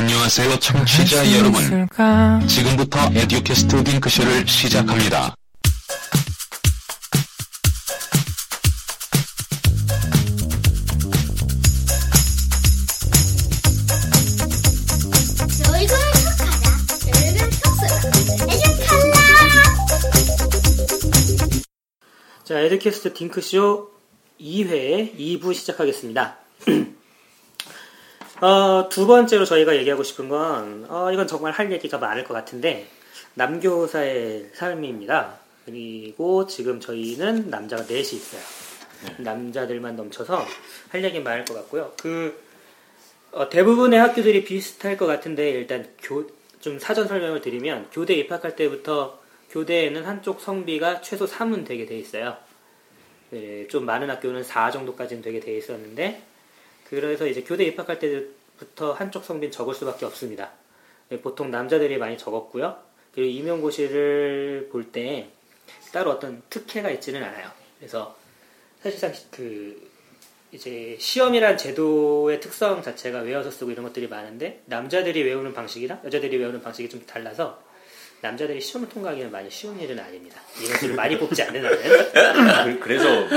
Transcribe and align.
안녕하세요 0.00 0.58
청취자 0.60 1.30
여러분. 1.36 1.86
지금부터 2.48 2.98
에듀캐스트 3.14 3.84
딩크쇼를 3.84 4.48
시작합니다. 4.48 5.34
자, 22.44 22.58
에드캐스트 22.58 23.12
딩크쇼 23.12 23.90
2회 24.40 25.14
2부 25.18 25.52
시작하겠습니다. 25.52 26.38
어, 28.40 28.88
두 28.88 29.06
번째로 29.06 29.44
저희가 29.44 29.76
얘기하고 29.76 30.02
싶은 30.02 30.30
건, 30.30 30.86
어, 30.88 31.12
이건 31.12 31.26
정말 31.26 31.52
할 31.52 31.70
얘기가 31.70 31.98
많을 31.98 32.24
것 32.24 32.32
같은데, 32.32 32.86
남교사의 33.34 34.52
삶입니다. 34.54 35.38
그리고 35.66 36.46
지금 36.46 36.80
저희는 36.80 37.50
남자가 37.50 37.82
넷이 37.82 38.16
있어요. 38.16 38.40
남자들만 39.18 39.94
넘쳐서 39.94 40.44
할 40.88 41.04
얘기 41.04 41.20
많을 41.20 41.44
것 41.44 41.52
같고요. 41.52 41.92
그, 42.00 42.42
어, 43.32 43.50
대부분의 43.50 44.00
학교들이 44.00 44.44
비슷할 44.44 44.96
것 44.96 45.06
같은데, 45.06 45.50
일단 45.50 45.86
교, 46.02 46.26
좀 46.60 46.78
사전 46.78 47.08
설명을 47.08 47.42
드리면, 47.42 47.88
교대 47.92 48.14
입학할 48.14 48.56
때부터 48.56 49.20
교대에는 49.50 50.04
한쪽 50.04 50.40
성비가 50.40 51.02
최소 51.02 51.26
3은 51.26 51.66
되게 51.66 51.84
돼 51.84 51.98
있어요. 51.98 52.38
네, 53.30 53.68
좀 53.68 53.84
많은 53.84 54.08
학교는 54.08 54.42
4 54.42 54.70
정도까지는 54.70 55.22
되게 55.22 55.40
돼 55.40 55.56
있었는데 55.56 56.29
그래서 56.90 57.26
이제 57.26 57.42
교대 57.42 57.64
입학할 57.64 57.98
때부터 58.00 58.92
한쪽 58.92 59.24
성비는 59.24 59.52
적을 59.52 59.74
수밖에 59.74 60.04
없습니다. 60.04 60.50
네, 61.08 61.20
보통 61.20 61.50
남자들이 61.50 61.96
많이 61.98 62.18
적었고요. 62.18 62.76
그리고 63.14 63.30
임용고시를 63.30 64.68
볼 64.70 64.92
때 64.92 65.28
따로 65.92 66.10
어떤 66.10 66.42
특혜가 66.50 66.90
있지는 66.90 67.22
않아요. 67.22 67.50
그래서 67.78 68.16
사실상 68.82 69.12
그 69.30 69.88
이제 70.52 70.96
시험이란 70.98 71.56
제도의 71.56 72.40
특성 72.40 72.82
자체가 72.82 73.20
외워서 73.20 73.50
쓰고 73.50 73.70
이런 73.70 73.84
것들이 73.84 74.08
많은데 74.08 74.62
남자들이 74.66 75.22
외우는 75.22 75.54
방식이랑 75.54 76.00
여자들이 76.04 76.36
외우는 76.38 76.62
방식이 76.62 76.88
좀 76.88 77.04
달라서 77.06 77.62
남자들이 78.20 78.60
시험을 78.60 78.88
통과하기는 78.88 79.30
많이 79.30 79.50
쉬운 79.50 79.78
일은 79.80 79.98
아닙니다. 79.98 80.40
이것들을 80.60 80.94
많이 80.94 81.18
뽑지 81.18 81.42
않는 81.42 81.64
한은. 81.64 82.80
그, 82.80 82.88
래서 82.88 83.08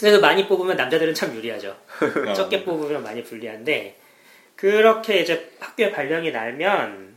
그래서 0.00 0.20
많이 0.20 0.48
뽑으면 0.48 0.76
남자들은 0.76 1.14
참 1.14 1.34
유리하죠. 1.34 1.76
어. 2.28 2.32
적게 2.32 2.64
뽑으면 2.64 3.02
많이 3.02 3.22
불리한데 3.22 4.00
그렇게 4.56 5.20
이제 5.20 5.52
학교에 5.60 5.90
발령이 5.90 6.32
날면 6.32 7.14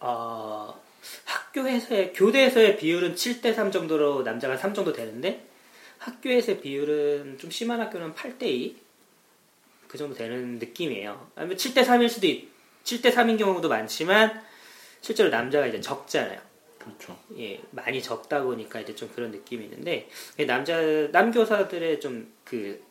어, 0.00 0.80
학교에서의 1.24 2.12
교대에서의 2.12 2.76
비율은 2.76 3.14
7대 3.14 3.54
3 3.54 3.70
정도로 3.70 4.22
남자가 4.22 4.56
3 4.56 4.74
정도 4.74 4.92
되는데 4.92 5.46
학교에서의 5.98 6.60
비율은 6.60 7.38
좀 7.38 7.50
심한 7.50 7.80
학교는 7.80 8.14
8대 8.14 8.42
2. 8.42 8.76
그 9.88 9.96
정도 9.96 10.14
되는 10.14 10.58
느낌이에요. 10.58 11.30
아니면 11.34 11.56
7대 11.56 11.84
3일 11.84 12.10
수도 12.10 12.26
있, 12.26 12.48
7대 12.84 13.10
3인 13.12 13.38
경우도 13.38 13.68
많지만 13.68 14.42
실제로 15.00 15.30
남자가 15.30 15.66
이제 15.66 15.80
적잖아요. 15.80 16.38
그렇죠. 16.96 17.18
예, 17.38 17.60
많이 17.70 18.02
적다 18.02 18.42
보니까 18.42 18.80
이제 18.80 18.94
좀 18.94 19.10
그런 19.14 19.30
느낌이 19.30 19.64
있는데 19.64 20.08
남자 20.46 20.80
남교사들의 21.12 22.00
좀 22.00 22.38
그 22.48 22.82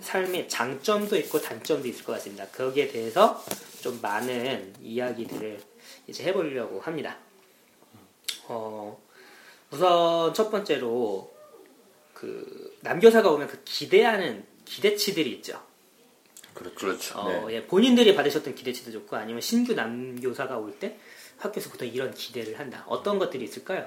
삶의 0.00 0.48
장점도 0.48 1.16
있고 1.16 1.40
단점도 1.40 1.88
있을 1.88 2.04
것 2.04 2.12
같습니다. 2.14 2.46
거기에 2.46 2.88
대해서 2.88 3.44
좀 3.82 3.98
많은 4.00 4.74
이야기들을 4.80 5.60
이제 6.06 6.24
해보려고 6.24 6.80
합니다. 6.80 7.16
어, 8.46 9.00
우선 9.72 10.32
첫 10.34 10.50
번째로 10.50 11.34
그 12.14 12.76
남교사가 12.82 13.30
오면 13.30 13.48
그 13.48 13.62
기대하는 13.64 14.46
기대치들이 14.64 15.32
있죠. 15.34 15.60
그렇죠. 16.74 17.18
어, 17.18 17.46
예, 17.50 17.62
본인들이 17.66 18.14
받으셨던 18.14 18.54
기대치도 18.54 18.92
좋고 18.92 19.16
아니면 19.16 19.40
신규 19.40 19.74
남교사가 19.74 20.58
올 20.58 20.72
때 20.78 20.96
학교에서 21.38 21.70
보통 21.70 21.88
이런 21.88 22.12
기대를 22.12 22.58
한다. 22.58 22.84
어떤 22.86 23.18
것들이 23.18 23.44
있을까요? 23.44 23.86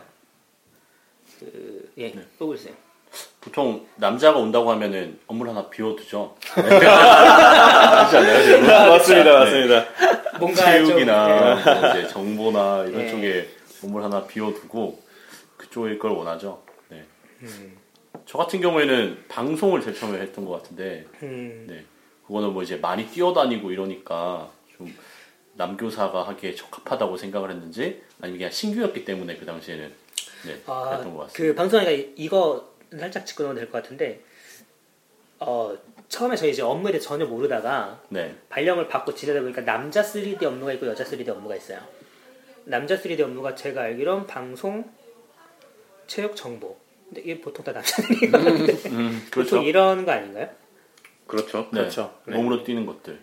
그, 1.39 1.91
예, 1.97 2.11
네. 2.11 2.25
뽑으세요. 2.39 2.73
보통 3.41 3.85
남자가 3.97 4.39
온다고 4.39 4.71
하면은 4.71 5.19
업무를 5.27 5.51
하나 5.55 5.69
비워두죠. 5.69 6.35
그렇지 6.55 8.17
않나요? 8.17 8.43
지금? 8.43 8.65
맞습니다, 8.67 9.33
맞습니다. 9.39 9.85
뭔가 10.39 10.65
체육이나 10.65 11.63
좀, 11.63 11.73
예. 11.75 11.79
뭐 11.79 11.89
이제 11.89 12.07
정보나 12.07 12.85
이런 12.87 12.93
네. 13.05 13.11
쪽에 13.11 13.49
업무를 13.83 14.05
하나 14.05 14.25
비워두고 14.25 15.03
그쪽일 15.57 15.99
걸 15.99 16.11
원하죠. 16.11 16.63
네. 16.89 17.03
음, 17.43 17.77
저 18.25 18.37
같은 18.39 18.61
경우에는 18.61 19.25
방송을 19.27 19.81
제일 19.81 19.95
처음에 19.95 20.19
했던 20.19 20.45
것 20.45 20.63
같은데, 20.63 21.05
음, 21.21 21.65
네. 21.69 21.85
그거는 22.27 22.53
뭐 22.53 22.63
이제 22.63 22.77
많이 22.77 23.07
뛰어다니고 23.09 23.71
이러니까 23.71 24.49
좀 24.77 24.93
남교사가 25.55 26.23
하기에 26.27 26.55
적합하다고 26.55 27.17
생각을 27.17 27.51
했는지 27.51 28.01
아니면 28.21 28.39
그냥 28.39 28.51
신규였기 28.51 29.05
때문에 29.05 29.35
그 29.35 29.45
당시에는 29.45 29.91
네, 30.47 30.61
아, 30.65 30.89
그랬던 30.89 31.13
것 31.15 31.19
같습니다. 31.23 31.33
그 31.33 31.55
방송이가 31.55 31.91
이거 32.15 32.73
살짝 32.97 33.25
짚고 33.25 33.43
넘어도 33.43 33.59
될 33.59 33.69
것 33.71 33.81
같은데, 33.81 34.21
어, 35.39 35.75
처음에 36.09 36.35
저희 36.35 36.51
이제 36.51 36.61
업무에 36.61 36.91
대해 36.91 37.01
전혀 37.01 37.25
모르다가 37.25 38.01
네. 38.09 38.35
발령을 38.49 38.87
받고 38.87 39.15
지내다 39.15 39.41
보니까 39.41 39.61
남자 39.61 40.01
3D 40.03 40.43
업무가 40.43 40.73
있고 40.73 40.87
여자 40.87 41.03
3D 41.03 41.27
업무가 41.29 41.55
있어요. 41.55 41.79
남자 42.65 42.95
3D 42.97 43.21
업무가 43.21 43.55
제가 43.55 43.81
알기론 43.83 44.27
방송, 44.27 44.89
체육, 46.07 46.35
정보. 46.35 46.77
근데 47.09 47.21
이게 47.21 47.41
보통 47.41 47.63
다 47.65 47.71
남자들이 47.71 48.27
하는데 48.29 48.73
음, 48.89 49.27
그렇죠. 49.31 49.51
보통 49.51 49.65
이런 49.65 50.05
거 50.05 50.11
아닌가요? 50.11 50.49
그렇죠. 51.27 51.67
네. 51.71 51.79
그렇죠. 51.81 52.13
네. 52.25 52.35
몸으로 52.35 52.63
뛰는 52.63 52.85
것들. 52.85 53.19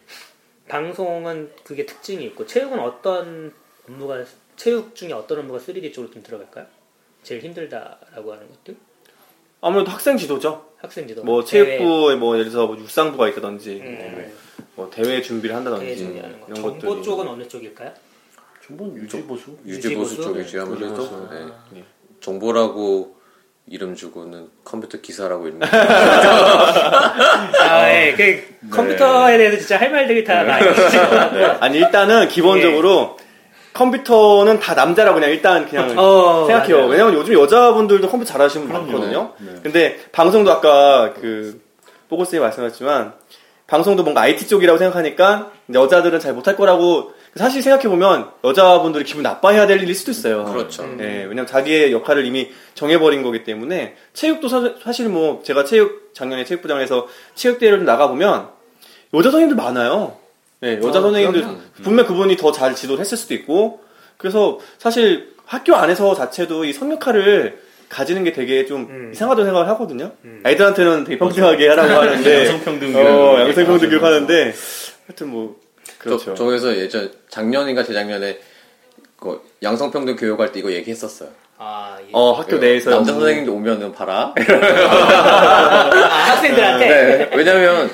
방송은 0.68 1.52
그게 1.64 1.84
특징이 1.84 2.24
있고 2.26 2.46
체육은 2.46 2.78
어떤 2.78 3.52
업무가 3.88 4.24
체육 4.56 4.94
중에 4.94 5.12
어떤 5.12 5.40
업무가 5.40 5.58
3D 5.58 5.92
쪽으로 5.92 6.12
좀 6.12 6.22
들어갈까요? 6.22 6.66
제일 7.22 7.42
힘들다라고 7.42 8.32
하는 8.32 8.48
것들? 8.48 8.76
아무래도 9.60 9.90
학생 9.90 10.16
지도죠. 10.16 10.70
학생 10.78 11.06
지도. 11.06 11.22
뭐 11.24 11.44
대회, 11.44 11.78
체육부에 11.78 12.16
뭐 12.16 12.34
예를 12.38 12.50
들어서 12.50 12.66
뭐 12.66 12.78
육상부가 12.78 13.28
있다든지 13.28 13.80
음, 13.82 14.32
뭐 14.74 14.88
대회 14.90 15.20
준비를 15.20 15.54
대회 15.54 15.64
한다든지 15.64 15.96
준비하는 15.96 16.40
거. 16.40 16.46
이런 16.46 16.56
정보 16.56 16.88
것들이 16.88 17.02
쪽은 17.02 17.28
어느 17.28 17.48
쪽일까요? 17.48 17.92
전부 18.66 18.96
유지보수? 18.96 19.58
유지보수 19.66 20.14
유지보수? 20.14 20.22
쪽이지 20.22 20.58
아무래도. 20.58 21.28
네. 21.28 21.46
예. 21.76 21.84
정보라고 22.20 23.19
이름 23.70 23.94
주고는 23.94 24.48
컴퓨터 24.64 25.00
기사라고 25.00 25.46
이름 25.46 25.60
아, 27.62 27.88
예. 27.88 28.12
그 28.16 28.42
컴퓨터에 28.68 29.38
대해서 29.38 29.58
진짜 29.58 29.78
할 29.78 29.92
말들이 29.92 30.24
다 30.24 30.42
많이 30.42 30.68
있죠. 30.68 30.82
아니 31.60 31.78
일단은 31.78 32.26
기본적으로 32.26 33.16
컴퓨터는 33.72 34.58
다 34.58 34.74
남자라고 34.74 35.14
그냥 35.14 35.30
일단 35.30 35.68
그냥 35.68 35.96
어, 35.96 36.46
생각해요. 36.48 36.78
맞아요. 36.78 36.90
왜냐면 36.90 37.14
요즘 37.14 37.34
여자분들도 37.34 38.08
컴퓨터 38.08 38.32
잘하시는 38.32 38.66
분 38.66 38.74
많거든요. 38.74 39.34
네. 39.38 39.52
근데 39.62 40.00
방송도 40.10 40.50
아까 40.50 41.14
그 41.14 41.62
보고스에 42.08 42.40
말씀하셨지만 42.40 43.12
방송도 43.68 44.02
뭔가 44.02 44.22
IT 44.22 44.48
쪽이라고 44.48 44.78
생각하니까 44.78 45.52
여자들은 45.72 46.18
잘 46.18 46.32
못할 46.32 46.56
거라고 46.56 47.12
사실 47.36 47.62
생각해 47.62 47.84
보면 47.88 48.28
여자분들이 48.42 49.04
기분 49.04 49.22
나빠해야 49.22 49.66
될 49.66 49.80
일일 49.82 49.94
수도 49.94 50.10
있어요. 50.10 50.44
그렇죠. 50.46 50.84
네, 50.96 51.22
왜냐면 51.22 51.46
자기의 51.46 51.92
역할을 51.92 52.24
이미 52.26 52.50
정해버린 52.74 53.22
거기 53.22 53.44
때문에 53.44 53.94
체육도 54.14 54.48
사, 54.48 54.74
사실 54.82 55.08
뭐 55.08 55.40
제가 55.44 55.64
체육 55.64 56.10
작년에 56.12 56.44
체육부장에서 56.44 57.06
체육대회를 57.36 57.84
나가 57.84 58.08
보면 58.08 58.48
여자 59.14 59.30
선생님들 59.30 59.56
많아요. 59.56 60.16
네, 60.60 60.78
여자 60.82 60.98
어, 60.98 61.02
선생님들 61.02 61.40
그럼요. 61.42 61.58
분명 61.82 62.06
그분이 62.06 62.36
더 62.36 62.50
잘 62.52 62.74
지도를 62.74 63.00
했을 63.00 63.16
수도 63.16 63.34
있고 63.34 63.80
그래서 64.16 64.58
사실 64.78 65.34
학교 65.46 65.74
안에서 65.76 66.14
자체도 66.16 66.64
이 66.64 66.72
성역할을 66.72 67.60
가지는 67.88 68.22
게 68.24 68.32
되게 68.32 68.66
좀 68.66 68.86
음. 68.90 69.10
이상하다고 69.12 69.44
생각을 69.46 69.68
하거든요. 69.70 70.12
애들한테는 70.44 71.04
되게 71.04 71.18
평등하게 71.18 71.68
하라고 71.68 71.88
하는데 72.02 72.46
양성평등 72.46 72.94
어, 72.96 73.40
양성평등 73.40 73.88
교육하는데 73.88 74.54
하여튼 75.06 75.28
뭐 75.28 75.59
그렇죠. 76.00 76.24
저, 76.24 76.34
저기서 76.34 76.76
예전 76.76 77.12
작년인가 77.28 77.84
재작년에 77.84 78.38
그 79.18 79.42
양성평등 79.62 80.16
교육할 80.16 80.50
때 80.50 80.58
이거 80.58 80.72
얘기했었어요. 80.72 81.28
아, 81.58 81.98
예. 82.00 82.08
어 82.12 82.32
학교 82.32 82.56
내에서 82.56 82.90
남자 82.90 83.12
선생님도 83.12 83.52
오면은 83.52 83.92
봐라. 83.92 84.34
아, 84.88 86.30
학생들한테? 86.30 86.88
네, 86.88 87.30
왜냐면 87.36 87.90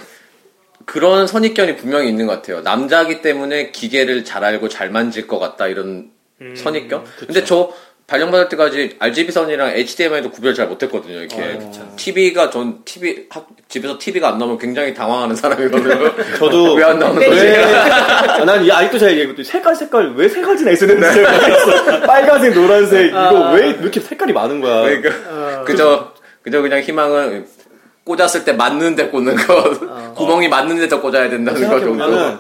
그런 0.85 1.26
선입견이 1.26 1.76
분명히 1.76 2.08
있는 2.08 2.29
것 2.29 2.35
같아요. 2.35 2.61
남자기 2.62 3.23
때문에 3.23 3.73
기계를 3.73 4.25
잘 4.25 4.44
알고 4.44 4.69
잘 4.69 4.91
만질 4.91 5.26
것 5.26 5.41
같다 5.41 5.67
이런 5.67 6.12
음, 6.41 6.55
선입견. 6.55 7.05
근데 7.19 7.43
저 7.44 7.73
발령받을 8.06 8.49
때까지 8.50 8.97
RGB 9.00 9.32
선이랑 9.32 9.70
HDMI도 9.70 10.31
구별 10.31 10.55
잘 10.55 10.69
못했거든요. 10.69 11.19
이렇게 11.23 11.58
TV가 11.97 12.50
전 12.50 12.85
TV 12.85 13.26
학- 13.31 13.49
집에서 13.69 13.99
TV가 13.99 14.29
안 14.29 14.38
나오면 14.38 14.58
굉장히 14.58 14.94
당황하는 14.94 15.35
사람이거든요. 15.35 16.14
저도 16.38 16.75
왜 16.75 16.85
안 16.85 17.00
나오는 17.00 17.20
왜? 17.20 17.29
거지? 17.29 18.44
난이 18.44 18.70
아직도 18.70 18.99
잘 19.00 19.11
얘기해요. 19.19 19.43
색깔 19.43 19.75
색깔 19.75 20.12
왜 20.14 20.29
세 20.29 20.41
가지나 20.41 20.70
있었는지 20.70 21.03
잘 21.03 21.23
모르겠어. 21.23 22.00
빨간색, 22.06 22.55
노란색 22.55 23.06
이거 23.08 23.50
왜 23.55 23.70
이렇게 23.70 23.99
색깔이 23.99 24.32
많은 24.32 24.61
거야? 24.61 24.82
그러니까 24.82 25.64
그저 25.64 26.12
그저 26.43 26.62
그냥 26.62 26.79
희망은 26.82 27.47
꽂았을 28.05 28.44
때 28.44 28.52
맞는데 28.52 29.09
꽂는 29.09 29.35
거 29.35 30.14
구멍이 30.14 30.49
맞는데 30.49 30.87
더 30.87 31.00
꽂아야 31.00 31.29
된다는 31.29 31.69
거 31.69 31.81
정도. 31.81 32.38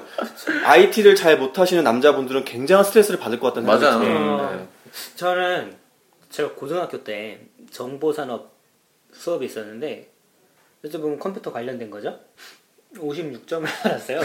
IT를 0.64 1.16
잘 1.16 1.36
못하시는 1.38 1.82
남자분들은 1.82 2.44
굉장한 2.44 2.84
스트레스를 2.84 3.18
받을 3.18 3.40
것 3.40 3.48
같다는 3.52 3.66
맞아요. 3.66 3.98
생각이 3.98 4.06
들어요. 4.06 4.28
어, 4.62 4.75
저는 5.16 5.74
제가 6.30 6.50
고등학교 6.54 7.02
때 7.04 7.40
정보산업 7.70 8.52
수업이 9.12 9.46
있었는데 9.46 10.10
어찌 10.84 10.98
보면 10.98 11.18
컴퓨터 11.18 11.52
관련된 11.52 11.90
거죠. 11.90 12.18
56점을 12.96 13.64
받았어요. 13.82 14.20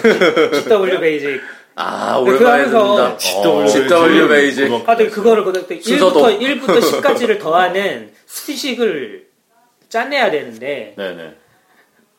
GW-BASIC. 0.64 1.42
아 1.76 2.22
네, 2.24 2.32
오랜만에 2.32 2.64
듣는다. 2.66 3.14
어, 3.14 3.18
GW. 3.18 3.68
아, 4.86 4.96
근데 4.96 5.10
그거를 5.10 5.44
고등학교 5.44 5.68
때 5.68 5.82
순서도. 5.82 6.20
1부터, 6.22 6.62
1부터 6.62 6.80
10까지를 7.02 7.40
더하는 7.40 8.12
수식을 8.26 9.28
짜내야 9.90 10.32
되는데 10.32 10.94
네네. 10.98 11.36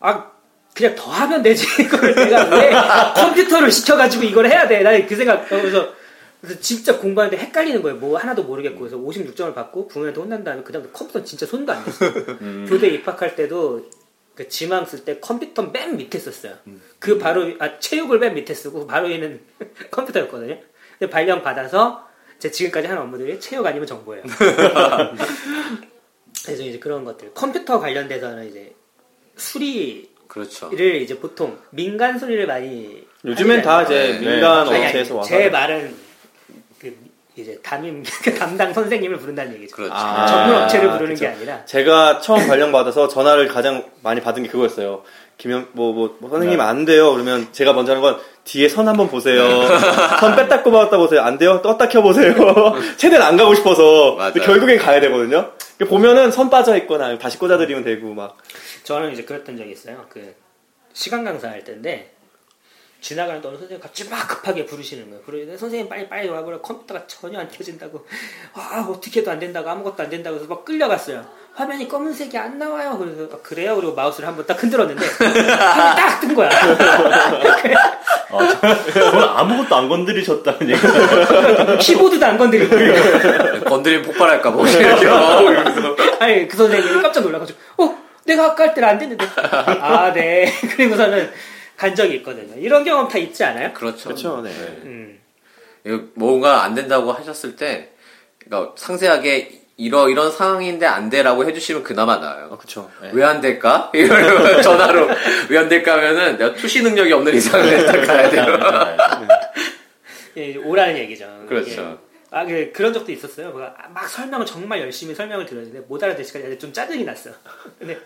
아 0.00 0.30
그냥 0.74 0.94
더하면 0.94 1.42
되지 1.42 1.66
이걸 1.82 2.14
내가 2.14 2.44
왜 2.56 2.70
컴퓨터를 3.14 3.70
시켜가지고 3.70 4.24
이걸 4.24 4.46
해야 4.46 4.66
돼 4.66 4.80
나는 4.80 5.06
그 5.06 5.14
생각 5.16 5.48
그래서 5.48 5.92
그래서 6.42 6.60
진짜 6.60 6.98
공부하는데 6.98 7.40
헷갈리는 7.42 7.80
거예요. 7.82 7.96
뭐 7.98 8.18
하나도 8.18 8.42
모르겠고. 8.42 8.80
그래서 8.80 8.96
56점을 8.98 9.54
받고 9.54 9.86
부모님한테 9.88 10.20
혼난 10.20 10.44
다음에 10.44 10.62
그 10.64 10.72
다음에 10.72 10.88
컴퓨터 10.92 11.22
진짜 11.24 11.46
손도 11.46 11.72
안 11.72 11.84
댔어요. 11.84 12.12
교대 12.68 12.88
입학할 12.88 13.36
때도 13.36 13.88
그 14.34 14.48
지망 14.48 14.84
쓸 14.84 15.04
때 15.04 15.20
컴퓨터 15.20 15.62
맨 15.62 15.96
밑에 15.96 16.18
썼어요. 16.18 16.54
그 16.98 17.18
바로 17.18 17.42
위- 17.42 17.56
아 17.60 17.78
체육을 17.78 18.18
맨 18.18 18.34
밑에 18.34 18.54
쓰고 18.54 18.86
바로 18.88 19.06
위는 19.08 19.40
컴퓨터였거든요. 19.92 20.58
근데 20.98 21.10
발령 21.10 21.42
받아서 21.42 22.08
제 22.40 22.50
지금까지 22.50 22.88
하는 22.88 23.02
업무들이 23.02 23.38
체육 23.38 23.64
아니면 23.64 23.86
정보예요. 23.86 24.24
그래서 26.44 26.62
이제 26.64 26.78
그런 26.78 27.04
것들. 27.04 27.32
컴퓨터 27.34 27.78
관련돼서는 27.78 28.48
이제 28.48 28.74
수리 29.36 30.10
그렇죠. 30.26 30.70
를 30.70 30.96
이제 31.02 31.18
보통 31.18 31.58
민간 31.70 32.18
소리를 32.18 32.46
많이 32.46 33.06
요즘엔 33.24 33.62
다 33.62 33.82
이제 33.82 34.18
네. 34.20 34.30
민간 34.32 34.66
업체에서 34.66 35.16
와서 35.16 35.28
제 35.28 35.50
말은 35.50 35.90
그 35.90 36.11
이제 37.36 37.58
담임 37.62 38.02
그 38.22 38.34
담당 38.34 38.72
선생님을 38.72 39.18
부른다는 39.18 39.54
얘기죠. 39.54 39.76
그렇죠. 39.76 39.94
아, 39.94 40.26
전문 40.26 40.62
업체를 40.62 40.90
부르는 40.90 41.14
그쵸. 41.14 41.24
게 41.24 41.28
아니라 41.28 41.64
제가 41.64 42.20
처음 42.20 42.46
발령 42.46 42.72
받아서 42.72 43.08
전화를 43.08 43.48
가장 43.48 43.84
많이 44.02 44.20
받은 44.20 44.42
게 44.42 44.48
그거였어요. 44.48 45.02
김현 45.38 45.68
뭐, 45.72 45.92
뭐, 45.92 46.16
뭐 46.20 46.30
선생님 46.30 46.60
안 46.60 46.84
돼요. 46.84 47.12
그러면 47.12 47.48
제가 47.52 47.72
먼저 47.72 47.92
하는 47.92 48.02
건 48.02 48.20
뒤에 48.44 48.68
선 48.68 48.86
한번 48.86 49.08
보세요. 49.08 49.42
선 50.20 50.36
뺐다 50.36 50.62
꼽았다 50.62 50.96
보세요. 50.98 51.22
안 51.22 51.38
돼요. 51.38 51.60
떴다 51.62 51.88
켜 51.88 52.02
보세요. 52.02 52.34
최대한 52.96 53.26
안 53.26 53.36
가고 53.36 53.54
싶어서 53.54 54.16
결국엔 54.32 54.78
가야 54.78 55.00
되거든요. 55.00 55.52
보면은 55.88 56.30
선 56.30 56.50
빠져 56.50 56.76
있거나 56.78 57.18
다시 57.18 57.38
꽂아드리면 57.38 57.82
되고 57.82 58.14
막 58.14 58.36
저는 58.84 59.12
이제 59.12 59.24
그랬던 59.24 59.56
적이 59.56 59.72
있어요. 59.72 60.04
그 60.08 60.34
시간 60.92 61.24
강사 61.24 61.48
할 61.48 61.64
때인데 61.64 62.11
지나가는 63.02 63.40
어느 63.44 63.56
선생님 63.56 63.80
갑자기 63.80 64.08
막 64.10 64.28
급하게 64.28 64.64
부르시는 64.64 65.10
거예요. 65.10 65.22
부르는데 65.24 65.58
선생님 65.58 65.88
빨리 65.88 66.08
빨리 66.08 66.28
와보라 66.28 66.60
컴퓨터가 66.60 67.02
전혀 67.08 67.40
안 67.40 67.48
켜진다고 67.50 68.06
아 68.54 68.86
어떻게 68.88 69.20
해도 69.20 69.30
안 69.32 69.40
된다고 69.40 69.68
아무것도 69.68 70.04
안 70.04 70.08
된다고 70.08 70.36
해서 70.36 70.46
막 70.48 70.64
끌려갔어요. 70.64 71.24
화면이 71.54 71.88
검은색이 71.88 72.38
안 72.38 72.58
나와요. 72.58 72.96
그래서 72.98 73.24
아, 73.34 73.38
그래요. 73.42 73.74
그리고 73.76 73.92
마우스를 73.94 74.28
한번 74.28 74.46
딱 74.46 74.62
흔들었는데 74.62 75.04
화면이 75.04 75.46
딱뜬 75.96 76.34
거야. 76.34 76.48
그건 78.92 79.22
아무것도 79.36 79.76
안 79.76 79.88
건드리셨다는 79.88 80.70
얘기가 80.70 81.76
키보드도 81.78 82.24
안 82.24 82.38
건드리고 82.38 83.64
건드리면 83.68 84.04
폭발할까 84.06 84.52
봐 84.54 84.68
이러면서. 84.68 85.96
아니 86.20 86.46
그 86.48 86.56
선생님이 86.56 87.02
깜짝 87.02 87.22
놀라가지고 87.22 87.58
어 87.78 87.98
내가 88.24 88.46
아까 88.46 88.64
할 88.64 88.74
때는 88.74 88.88
안 88.88 88.98
됐는데 88.98 89.26
아 89.36 90.12
네 90.14 90.52
그리고서는 90.76 91.30
간 91.76 91.94
적이 91.94 92.16
있거든요 92.16 92.54
이런 92.60 92.84
경험 92.84 93.08
다 93.08 93.18
있지 93.18 93.42
않아요? 93.44 93.72
그렇죠. 93.72 94.04
그렇죠. 94.10 94.40
네. 94.42 94.50
음. 94.84 95.20
이거 95.84 96.00
뭔가 96.14 96.62
안 96.62 96.74
된다고 96.74 97.12
하셨을 97.12 97.56
때, 97.56 97.90
그러니까 98.38 98.72
상세하게 98.76 99.60
이러 99.78 100.08
이런 100.08 100.30
상황인데 100.30 100.86
안 100.86 101.10
돼라고 101.10 101.44
해주시면 101.48 101.82
그나마 101.82 102.18
나아요. 102.18 102.50
아, 102.52 102.56
그쵸. 102.56 102.88
네. 103.00 103.10
왜안 103.12 103.40
될까? 103.40 103.90
이러면 103.94 104.62
전화로 104.62 105.08
왜 105.48 105.58
안 105.58 105.68
될까 105.68 105.94
하면은 105.94 106.36
내가 106.38 106.54
투시 106.54 106.82
능력이 106.82 107.12
없는 107.12 107.34
이상은 107.34 107.66
일단 107.66 108.06
가야 108.06 108.30
돼요. 108.30 108.46
예, 110.36 110.50
이제 110.50 110.58
오라는 110.60 110.96
얘기죠 110.98 111.44
그렇죠. 111.48 111.70
이게. 111.70 111.96
아, 112.30 112.44
그, 112.46 112.70
그런 112.72 112.92
적도 112.92 113.12
있었어요. 113.12 113.52
막 113.92 114.08
설명을 114.08 114.46
정말 114.46 114.80
열심히 114.80 115.14
설명을 115.14 115.44
들었는데 115.46 115.80
못 115.80 116.02
알아듣으니까 116.02 116.58
좀 116.58 116.72
짜증이 116.72 117.04
났어. 117.04 117.30
근데 117.78 117.98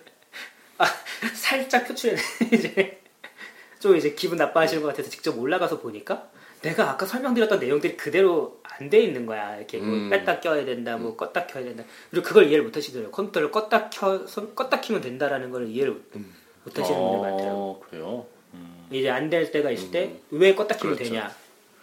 아, 0.79 0.87
살짝 1.35 1.87
표출해 1.87 2.17
이제 2.53 3.01
좀 3.87 3.97
이제 3.97 4.15
기분 4.15 4.39
나빠하시는 4.39 4.83
것 4.83 4.89
같아서 4.89 5.09
직접 5.11 5.39
올라가서 5.39 5.79
보니까 5.79 6.29
내가 6.63 6.91
아까 6.91 7.07
설명드렸던 7.07 7.61
내용들이 7.61 7.97
그대로 7.97 8.61
안 8.65 8.91
돼 8.91 9.01
있는 9.01 9.25
거야. 9.27 9.57
이렇게 9.57 9.79
뭐 9.79 9.95
음. 9.95 10.11
뺐다 10.11 10.41
껴야 10.41 10.65
된다, 10.65 10.97
뭐 10.99 11.17
껐다 11.17 11.47
켜야 11.47 11.65
된다. 11.65 11.85
그리고 12.11 12.27
그걸 12.27 12.47
이해를 12.49 12.65
못 12.65 12.77
하시더라고요. 12.77 13.11
컴퓨터를 13.13 13.51
껐다 13.53 13.89
켜, 13.93 14.27
손- 14.27 14.55
껐다 14.55 14.81
키면 14.83 15.01
된다라는 15.01 15.51
걸 15.51 15.69
이해를 15.69 15.93
못 15.93 16.79
하시는 16.79 16.99
분들 16.99 17.19
많더라고요. 17.31 17.53
어, 17.55 17.81
그래요? 17.89 18.27
음. 18.55 18.87
이제 18.91 19.09
안 19.09 19.31
될 19.31 19.51
때가 19.53 19.71
있을 19.71 19.91
때 19.93 20.19
왜 20.31 20.55
껐다 20.55 20.77
키면 20.79 20.97
그렇죠. 20.97 21.05
되냐 21.15 21.33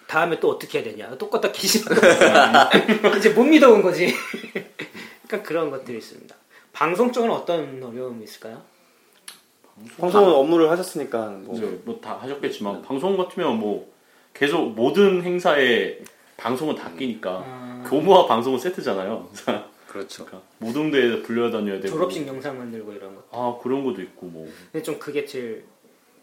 다음에 0.08 0.40
또 0.40 0.50
어떻게 0.50 0.80
해야 0.80 0.92
되냐 0.92 1.16
또 1.18 1.30
껐다 1.30 1.52
키지 1.54 1.84
이제 3.18 3.30
못 3.30 3.44
믿어온 3.46 3.82
거지 3.82 4.14
그러니까 5.28 5.48
그런 5.48 5.72
것들이 5.72 5.98
있습니다 5.98 6.36
방송 6.74 7.12
쪽은 7.12 7.32
어떤 7.32 7.82
어려움이 7.82 8.24
있을까요? 8.26 8.62
방송 10.00 10.24
업무를 10.26 10.70
하셨으니까 10.70 11.28
뭐 11.44 11.56
이제 11.56 11.66
뭐다 11.86 12.18
하셨겠지만 12.18 12.82
방송 12.84 13.18
같으면 13.18 13.60
뭐 13.60 13.92
계속 14.34 14.70
모든 14.74 15.22
행사에 15.24 16.00
방송은 16.38 16.76
다 16.76 16.92
끼니까 16.92 17.44
아. 17.46 17.84
교무와 17.88 18.26
방송은 18.28 18.60
세트잖아요. 18.60 19.30
그렇죠. 19.88 20.26
그러니까 20.26 20.48
모든 20.58 20.90
데에 20.90 21.22
불려다녀야 21.22 21.80
되고 21.80 21.96
졸업식 21.96 22.26
영상 22.28 22.58
만들고 22.58 22.94
이런 22.94 23.16
거 23.16 23.24
아 23.32 23.58
그런 23.62 23.84
것도 23.84 24.02
있고 24.02 24.26
뭐 24.28 24.52
근데 24.72 24.82
좀 24.84 24.98
그게 24.98 25.24
제일 25.26 25.66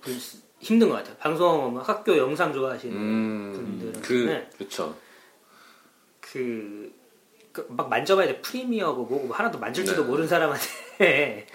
불- 0.01 0.15
힘든 0.59 0.89
것 0.89 0.97
같아요 0.97 1.15
방송 1.19 1.73
뭐 1.73 1.81
학교 1.83 2.17
영상 2.19 2.53
좋아하시는 2.53 2.97
음, 2.97 3.53
분들은 3.55 4.03
그 4.03 4.13
네. 4.29 4.49
그렇죠. 4.59 4.95
그, 6.21 6.93
그, 7.53 7.67
막 7.71 7.89
만져봐야 7.89 8.27
돼 8.27 8.41
프리미어고 8.41 9.05
뭐고 9.05 9.27
뭐 9.29 9.37
하나도 9.37 9.59
만질 9.59 9.85
줄도 9.85 10.03
네. 10.03 10.09
모르는 10.09 10.29
사람한테 10.29 11.47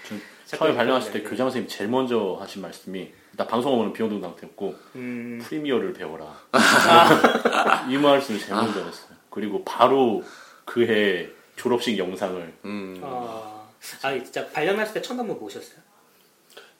처음에 0.46 0.74
발령하실 0.74 1.12
때 1.12 1.22
그- 1.22 1.30
교장 1.30 1.46
선생님 1.46 1.68
제일 1.68 1.90
먼저 1.90 2.36
하신 2.40 2.62
말씀이 2.62 3.12
나 3.36 3.46
방송업은 3.46 3.92
비용등 3.92 4.20
상태였고 4.20 4.74
음, 4.94 5.40
프리미어를 5.42 5.92
배워라. 5.92 6.34
이 7.90 7.96
말씀을 7.96 8.40
제일 8.40 8.54
먼저 8.54 8.78
했어요. 8.84 9.16
그리고 9.30 9.64
바로 9.64 10.22
그 10.64 10.82
해 10.86 11.28
졸업식 11.56 11.98
영상을. 11.98 12.54
음, 12.64 12.98
어, 13.02 13.70
아 14.02 14.12
진짜 14.22 14.46
발령났을 14.50 14.94
때 14.94 15.02
첫 15.02 15.18
업무 15.18 15.34
뭐셨어요? 15.34 15.78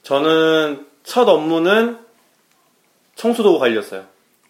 저는 0.03 0.87
첫 1.03 1.29
업무는 1.29 1.99
청소도 3.17 3.59
관리였어요. 3.59 4.07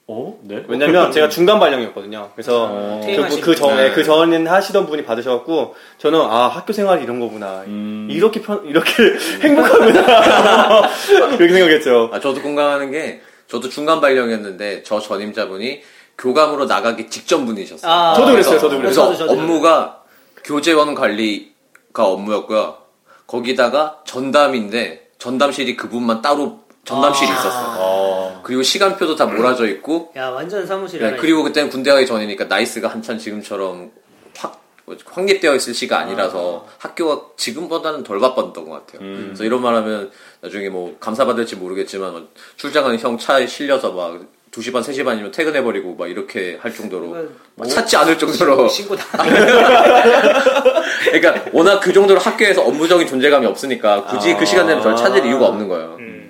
어? 0.08 0.38
네? 0.42 0.62
왜냐면 0.68 1.10
제가 1.10 1.28
중간 1.28 1.58
발령이었거든요. 1.58 2.30
그래서 2.34 2.68
어, 2.70 3.00
그, 3.04 3.40
그 3.40 3.54
전에 3.56 3.88
네. 3.88 3.92
그 3.92 4.04
전에 4.04 4.44
하시던 4.44 4.86
분이 4.86 5.04
받으셔갖고 5.04 5.74
저는 5.98 6.20
아 6.20 6.46
학교 6.46 6.72
생활이 6.72 7.02
이런 7.02 7.18
거구나 7.18 7.64
음. 7.66 8.06
이렇게 8.08 8.40
편 8.40 8.64
이렇게 8.66 8.92
행복하구나 9.42 10.88
그렇게 11.36 11.48
생각했죠. 11.48 12.10
아 12.12 12.20
저도 12.20 12.40
공감하는 12.40 12.92
게 12.92 13.20
저도 13.48 13.68
중간 13.68 14.00
발령이었는데 14.00 14.84
저 14.84 15.00
전임자분이 15.00 15.82
교감으로 16.18 16.66
나가기 16.66 17.10
직전 17.10 17.44
분이셨어요. 17.44 17.90
아, 17.90 18.14
저도 18.14 18.32
그랬어요. 18.32 18.58
저도 18.60 18.78
그래서 18.78 19.06
그랬어요. 19.06 19.16
저도, 19.16 19.28
저도. 19.28 19.32
업무가 19.32 20.02
교재원 20.44 20.94
관리가 20.94 22.04
업무였고요. 22.04 22.78
거기다가 23.26 24.02
전담인데 24.06 25.08
전담실이 25.18 25.76
그분만 25.76 26.22
따로 26.22 26.60
전담실이 26.86 27.30
아. 27.30 27.34
있었어요. 27.34 27.76
어, 27.78 28.40
그리고 28.42 28.62
시간표도 28.62 29.16
다 29.16 29.26
몰아져 29.26 29.66
있고 29.66 30.12
야 30.16 30.30
완전 30.30 30.66
사무실 30.66 31.00
네, 31.00 31.16
그리고 31.16 31.42
그때는 31.42 31.68
군대 31.68 31.90
가기 31.90 32.06
전이니까 32.06 32.44
NEIS가 32.44 32.88
한참 32.88 33.18
지금처럼 33.18 33.90
확 34.38 34.62
확립되어 35.04 35.56
있을 35.56 35.74
시가 35.74 35.98
아니라서 35.98 36.66
학교가 36.78 37.32
지금보다는 37.36 38.04
덜 38.04 38.20
바빴던 38.20 38.68
것 38.68 38.86
같아요. 38.86 39.02
음. 39.02 39.24
그래서 39.26 39.44
이런 39.44 39.60
말하면 39.60 40.12
나중에 40.40 40.68
뭐 40.68 40.96
감사받을지 41.00 41.56
모르겠지만 41.56 42.12
뭐 42.12 42.28
출장 42.56 42.84
가는 42.84 42.96
형 42.98 43.18
차에 43.18 43.48
실려서 43.48 43.90
막 43.92 44.20
2시 44.52 44.72
반, 44.72 44.82
3시 44.82 45.04
반이면 45.04 45.32
퇴근해버리고 45.32 45.96
막 45.96 46.08
이렇게 46.08 46.56
할 46.60 46.72
정도로 46.72 47.16
막 47.56 47.68
찾지 47.68 47.96
않을 47.96 48.16
정도로 48.16 48.68
신고 48.68 48.94
다. 48.94 49.18
그러니까 51.10 51.44
워낙 51.52 51.80
그 51.80 51.92
정도로 51.92 52.20
학교에서 52.20 52.62
업무적인 52.62 53.06
존재감이 53.08 53.44
없으니까 53.44 54.04
굳이 54.04 54.34
그 54.36 54.46
시간 54.46 54.66
되면 54.66 54.82
저를 54.82 54.96
찾을 54.96 55.26
이유가 55.26 55.46
없는 55.46 55.68
거예요. 55.68 55.96
음. 55.98 56.25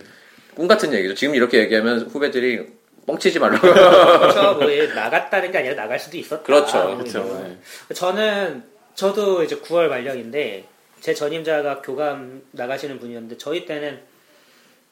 꿈 0.56 0.66
같은 0.66 0.92
얘기죠. 0.94 1.14
지금 1.14 1.34
이렇게 1.34 1.58
얘기하면 1.58 2.08
후배들이 2.08 2.66
뻥치지 3.06 3.38
말라고. 3.38 3.60
그렇죠. 3.60 4.54
뭐얘 4.54 4.86
나갔다는 4.94 5.52
게 5.52 5.58
아니라 5.58 5.74
나갈 5.74 6.00
수도 6.00 6.16
있었다. 6.16 6.42
그렇죠. 6.42 6.82
뭐 6.82 6.96
그렇죠. 6.96 7.18
이런. 7.18 7.60
저는 7.94 8.64
저도 8.94 9.42
이제 9.44 9.56
9월 9.60 9.88
말령인데 9.88 10.66
제 11.00 11.12
전임자가 11.14 11.82
교감 11.82 12.42
나가시는 12.52 12.98
분이었는데 12.98 13.36
저희 13.36 13.66
때는 13.66 14.00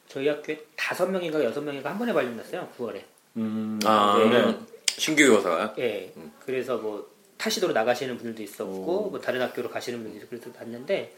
저희 0.07 0.27
학교에 0.27 0.59
다섯 0.77 1.07
명인가 1.07 1.43
여섯 1.43 1.61
명인가 1.61 1.89
한 1.89 1.97
번에 1.97 2.13
발령 2.13 2.37
났어요. 2.37 2.69
9월에. 2.77 3.01
음, 3.37 3.79
아, 3.83 4.17
네. 4.31 4.57
신규 4.87 5.27
교사가 5.27 5.73
예. 5.79 6.13
그래서 6.45 6.77
뭐 6.77 7.09
타시도로 7.37 7.73
나가시는 7.73 8.15
분들도 8.17 8.43
있었고 8.43 9.09
뭐 9.09 9.19
다른 9.19 9.41
학교로 9.41 9.69
가시는 9.69 10.03
분들도 10.03 10.27
그래서 10.29 10.51
봤는데 10.51 11.11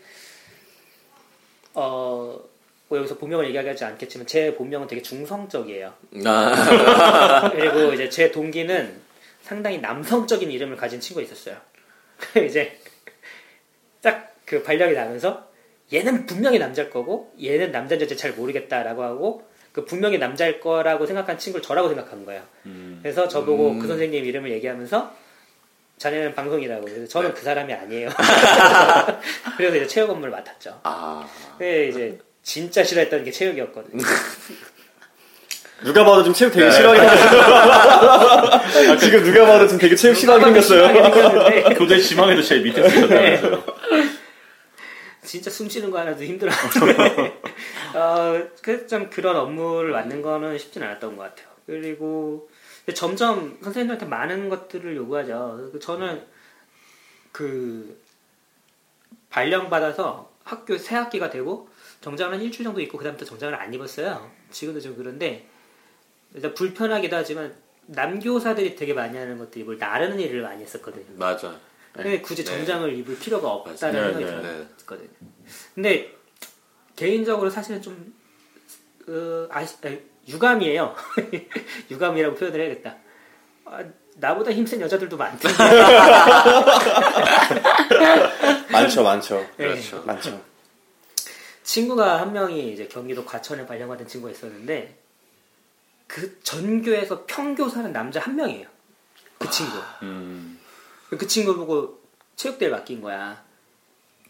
어. 1.73 2.39
뭐 2.87 2.97
여기서 2.97 3.17
본명을 3.17 3.47
얘기하지 3.47 3.83
않겠지만 3.83 4.27
제 4.27 4.55
본명은 4.55 4.87
되게 4.87 5.01
중성적이에요. 5.01 5.93
아, 6.25 7.49
그리고 7.53 7.93
이제 7.93 8.09
제 8.09 8.31
동기는 8.31 9.01
상당히 9.41 9.79
남성적인 9.79 10.49
이름을 10.51 10.77
가진 10.77 10.99
친구가 10.99 11.23
있었어요. 11.23 11.57
이제 12.45 12.79
딱 14.01 14.37
그 14.47 14.63
발령이 14.63 14.93
나면서 14.93 15.45
얘는 15.93 16.25
분명히 16.25 16.57
남자일 16.57 16.89
거고 16.89 17.33
얘는 17.41 17.71
남자인지 17.71 18.17
잘 18.17 18.31
모르겠다라고 18.31 19.03
하고 19.03 19.47
그 19.73 19.85
분명히 19.85 20.17
남자일 20.17 20.59
거라고 20.59 21.05
생각한 21.05 21.37
친구를 21.37 21.61
저라고 21.61 21.89
생각한 21.89 22.25
거예요. 22.25 22.41
음. 22.65 22.99
그래서 23.03 23.27
저보고 23.27 23.71
음. 23.71 23.79
그 23.79 23.87
선생님 23.87 24.25
이름을 24.25 24.51
얘기하면서 24.51 25.13
자네는 25.97 26.33
방송이라고 26.33 26.85
그래서 26.85 27.07
저는 27.07 27.33
그 27.33 27.41
사람이 27.41 27.73
아니에요. 27.73 28.09
그래서 29.57 29.75
이제 29.75 29.87
체육 29.87 30.09
업무를 30.09 30.31
맡았죠. 30.31 30.79
아, 30.83 31.27
근데 31.57 31.89
이제 31.89 32.19
진짜 32.47 32.81
싫어했던 32.81 33.25
게 33.25 33.31
체육이었거든요. 33.31 34.01
누가 35.83 36.05
봐도 36.05 36.23
지금 36.23 36.33
체육 36.33 36.53
되게 36.53 36.63
네. 36.65 36.71
싫어하게 36.71 36.99
생겼어요. 37.09 38.97
지금 38.97 39.23
누가 39.25 39.45
봐도 39.45 39.67
지금 39.67 39.79
되게 39.79 39.97
체육 39.97 40.15
싫어하게 40.15 40.45
생겼어요. 40.45 40.87
생겼는데 40.87 41.73
교대 41.75 41.99
지망에도 41.99 42.41
제일 42.41 42.63
밑에 42.63 42.89
쓰였다면서요. 42.89 43.63
진짜 45.25 45.51
숨 45.51 45.67
쉬는 45.67 45.91
거 45.91 45.99
하나도 45.99 46.23
힘들었는데 46.23 47.41
어, 47.95 48.47
그좀 48.61 49.09
그런 49.09 49.35
업무를 49.35 49.91
맡는 49.91 50.21
거는 50.21 50.57
쉽진 50.57 50.83
않았던 50.83 51.17
것 51.17 51.23
같아요. 51.23 51.47
그리고 51.65 52.49
점점 52.95 53.57
선생님들한테 53.61 54.05
많은 54.05 54.47
것들을 54.47 54.95
요구하죠. 54.95 55.71
그 55.73 55.79
저는 55.81 56.23
그 57.33 58.01
발령 59.29 59.69
받아서 59.69 60.31
학교 60.45 60.77
새 60.77 60.95
학기가 60.95 61.29
되고 61.29 61.67
정장을 62.07 62.35
한 62.35 62.41
일주일 62.41 62.63
정도 62.63 62.79
입고 62.79 62.97
그다음부터 62.97 63.25
정장을 63.25 63.53
안 63.53 63.73
입었어요. 63.73 64.31
지금도 64.49 64.79
좀 64.79 64.95
그런데 64.95 65.45
일단 66.33 66.53
불편하기도 66.53 67.13
하지만 67.13 67.53
남교사들이 67.87 68.77
되게 68.77 68.93
많이 68.93 69.17
하는 69.17 69.37
것들이 69.37 69.65
뭘 69.65 69.77
나르는 69.77 70.17
일을 70.17 70.41
많이 70.41 70.63
했었거든요. 70.63 71.03
맞아. 71.17 71.53
근데 71.91 72.21
굳이 72.21 72.45
네. 72.45 72.51
정장을 72.51 72.97
입을 72.97 73.19
필요가 73.19 73.49
없다는 73.49 73.99
네, 73.99 74.13
생각이 74.13 74.23
네. 74.23 74.31
들었거든요. 74.77 75.09
근데 75.75 76.15
개인적으로 76.95 77.49
사실은 77.49 77.81
좀 77.81 78.15
어, 79.09 79.47
아시, 79.51 79.75
아니, 79.83 79.99
유감이에요. 80.29 80.95
유감이라고 81.91 82.37
표현을 82.37 82.61
해야겠다. 82.61 82.95
아, 83.65 83.83
나보다 84.15 84.53
힘센 84.53 84.79
여자들도 84.79 85.17
많던데. 85.17 85.57
많죠, 88.71 89.03
많죠. 89.03 89.45
네. 89.57 89.67
그렇죠. 89.67 90.01
많죠. 90.03 90.41
친구가 91.67 92.21
한 92.21 92.31
명이 92.31 92.71
이제 92.71 92.87
경기도 92.87 93.25
과천에 93.25 93.65
발령받은 93.65 94.07
친구가 94.07 94.31
있었는데 94.31 94.97
그 96.07 96.39
전교에서 96.41 97.25
평교사는 97.27 97.91
남자 97.91 98.21
한 98.21 98.37
명이에요. 98.37 98.65
그 99.37 99.49
친구. 99.49 99.73
음. 100.03 100.57
그 101.09 101.27
친구 101.27 101.55
보고 101.57 101.99
체육대회 102.37 102.69
맡긴 102.69 103.01
거야. 103.01 103.43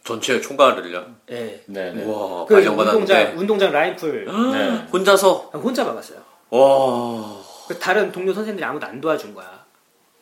전체 0.04 0.42
총괄을요. 0.42 1.16
예. 1.30 1.64
네네. 1.68 2.06
우와, 2.06 2.46
그 2.46 2.56
운동장 2.56 2.76
발령받았는데. 2.76 3.34
운동장 3.40 3.72
라인풀 3.72 4.26
네. 4.26 4.88
혼자서, 4.92 5.52
혼자 5.54 5.84
막았어요. 5.84 6.24
와, 6.50 7.44
그 7.68 7.78
다른 7.78 8.12
동료 8.12 8.34
선생님들이 8.34 8.66
아무도 8.66 8.88
안 8.88 9.00
도와준 9.00 9.36
거야. 9.36 9.66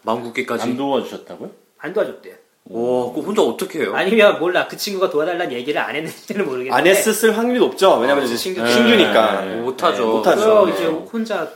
망국기까지. 0.02 0.64
안 0.64 0.78
도와주셨다고요? 0.78 1.52
안 1.78 1.94
도와줬대요. 1.94 2.36
와, 2.68 3.10
그거 3.14 3.22
혼자 3.22 3.44
어떻게 3.44 3.80
해요? 3.80 3.92
아니면 3.96 4.40
몰라 4.40 4.68
그 4.68 4.76
친구가 4.76 5.10
도와달라는 5.12 5.52
얘기를 5.54 5.80
안 5.80 5.96
했는지는 5.96 6.46
모르겠는데 6.46 6.76
안 6.76 6.88
했을 6.88 7.38
확률이 7.38 7.60
높죠. 7.60 7.96
왜냐면 7.98 8.26
이제 8.26 8.36
신규- 8.36 8.66
신규니까. 8.68 9.42
네. 9.42 9.56
못하죠. 9.58 9.98
네, 10.06 10.12
못하죠. 10.12 10.36
그래서 10.42 10.66
네. 10.66 10.74
이제 10.74 10.86
혼자 10.88 11.48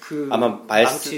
그 0.00 0.28
아마 0.32 0.58
말씀 0.66 1.16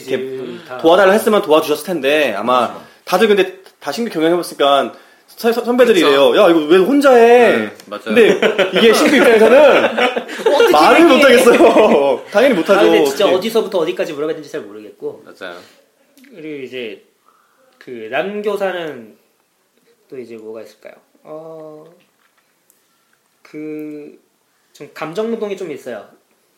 도와달라 0.82 1.12
했으면 1.12 1.40
도와주셨을 1.42 1.86
텐데 1.86 2.34
아마 2.36 2.74
다들 3.04 3.28
근데 3.28 3.60
다 3.78 3.92
신규 3.92 4.10
경영해봤으니까 4.10 4.92
서- 5.28 5.52
선배들이 5.52 6.00
이래요. 6.00 6.36
야 6.36 6.50
이거 6.50 6.58
왜 6.66 6.76
혼자 6.76 7.14
해? 7.14 7.56
네, 7.56 7.70
맞아요. 7.86 8.02
근데 8.14 8.40
이게 8.74 8.92
신규 8.92 9.16
입장에서는 9.16 9.96
말을 10.70 11.06
못하겠어요. 11.06 12.24
당연히 12.30 12.54
아, 12.54 12.56
못하죠. 12.58 12.80
근데 12.90 13.04
진짜 13.06 13.24
근데 13.24 13.38
어디서부터 13.38 13.78
어디까지 13.78 14.12
물어봐야 14.12 14.34
되는지 14.34 14.52
잘 14.52 14.60
모르겠고 14.60 15.24
맞아요. 15.24 15.56
그리고 16.34 16.62
이제 16.62 17.04
그 17.78 18.08
남교사는 18.10 19.18
또 20.10 20.18
이제 20.18 20.36
뭐가 20.36 20.62
있을까요? 20.62 20.94
어 21.22 21.84
그 23.42 24.18
좀 24.72 24.90
감정 24.94 25.30
노동이 25.30 25.56
좀 25.56 25.70
있어요. 25.70 26.08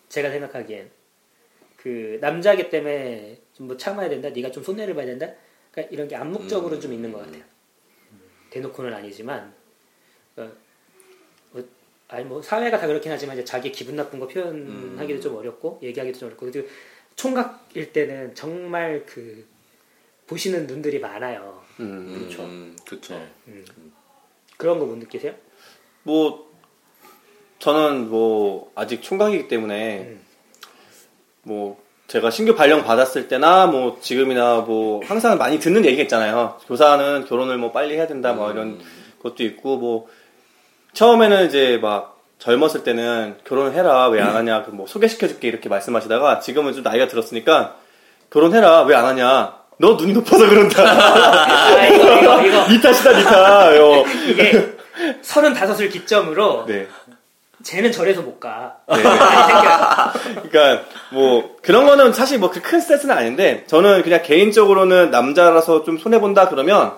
제가 0.09 0.31
생각하기엔 0.31 0.91
그 1.77 2.19
남자기 2.21 2.69
때문에 2.71 3.39
좀 3.55 3.67
뭐 3.67 3.77
참아야 3.77 4.09
된다. 4.09 4.29
네가 4.31 4.51
좀 4.51 4.63
손해를 4.63 4.95
봐야 4.95 5.07
된다. 5.07 5.27
그러니까 5.71 5.93
이런 5.93 6.09
게 6.09 6.17
암묵적으로 6.17 6.79
좀 6.81 6.93
있는 6.93 7.11
것 7.13 7.19
같아요. 7.19 7.43
대놓고는 8.51 8.93
아니지만 8.93 9.55
어, 10.37 10.53
뭐, 11.53 11.65
아니 12.09 12.25
뭐 12.25 12.43
사회가 12.43 12.79
다 12.79 12.87
그렇긴 12.87 13.11
하지만 13.11 13.37
이제 13.37 13.45
자기 13.45 13.73
기분 13.73 13.97
나쁜 13.97 14.19
거 14.19 14.27
표현하기도 14.29 15.21
좀 15.21 15.37
어렵고 15.37 15.81
얘기하기도 15.83 16.19
좀 16.19 16.29
어렵고 16.29 16.51
그리고 16.51 16.69
총각일 17.17 17.93
때는 17.93 18.35
정말 18.35 19.05
그 19.07 19.47
보시는 20.27 20.67
눈들이 20.67 20.99
많아요. 20.99 21.62
음, 21.81 22.15
그렇죠. 22.19 22.43
음, 22.45 22.77
그쵸. 22.87 23.15
네. 23.47 23.63
그런 24.57 24.79
거 24.79 24.87
못 24.87 24.97
느끼세요? 24.99 25.35
뭐 26.03 26.51
저는 27.59 28.09
뭐 28.11 28.71
아직 28.75 29.03
총각이기 29.03 29.49
때문에 29.49 29.99
음. 30.01 30.21
뭐 31.43 31.81
제가 32.09 32.31
신규 32.31 32.55
발령 32.55 32.85
받았을 32.85 33.29
때나 33.29 33.67
뭐 33.67 33.99
지금이나 34.01 34.61
뭐 34.61 35.01
항상 35.05 35.39
많이 35.39 35.59
듣는 35.59 35.85
얘기가 35.85 36.03
있잖아요. 36.03 36.59
교사는 36.67 37.25
결혼을 37.27 37.57
뭐 37.59 37.73
빨리 37.73 37.95
해야 37.97 38.07
된다 38.07 38.33
뭐 38.33 38.51
이런 38.53 38.81
것도 39.23 39.43
있고 39.45 39.79
뭐 39.79 40.09
처음에는 40.93 41.47
이제 41.47 41.79
막 41.81 42.21
젊었을 42.39 42.83
때는 42.85 43.39
결혼을 43.45 43.73
해라 43.73 44.09
왜 44.09 44.21
안 44.21 44.35
하냐 44.37 44.65
그뭐 44.65 44.87
소개시켜줄게 44.89 45.47
이렇게 45.49 45.69
말씀하시다가 45.69 46.41
지금은 46.41 46.73
좀 46.75 46.83
나이가 46.83 47.07
들었으니까 47.07 47.77
결혼해라 48.31 48.83
왜 48.83 48.95
안 48.97 49.05
하냐 49.07 49.62
너 49.79 49.95
눈이 49.95 50.13
높아서 50.13 50.49
그런다 50.49 50.83
아, 50.83 51.87
이거 51.87 52.21
이거 52.21 52.43
이거 52.47 52.69
니 52.71 52.81
탓이다 52.81 53.19
니 53.19 53.25
탓. 53.25 53.77
어. 53.81 54.05
이게 54.29 54.75
서른다섯을 55.23 55.89
기점으로 55.89 56.67
네. 56.67 56.87
쟤는 57.63 57.93
저래서 57.93 58.23
못 58.23 58.41
가. 58.41 58.77
네. 58.89 59.03
그러니까 60.51 60.85
뭐 61.11 61.57
그런 61.63 61.87
거는 61.87 62.13
사실 62.13 62.39
뭐그큰 62.39 62.81
스트레스는 62.81 63.17
아닌데 63.17 63.65
저는 63.69 64.03
그냥 64.03 64.23
개인적으로는 64.23 65.11
남자라서 65.11 65.85
좀 65.85 65.97
손해 65.99 66.19
본다 66.21 66.49
그러면 66.49 66.93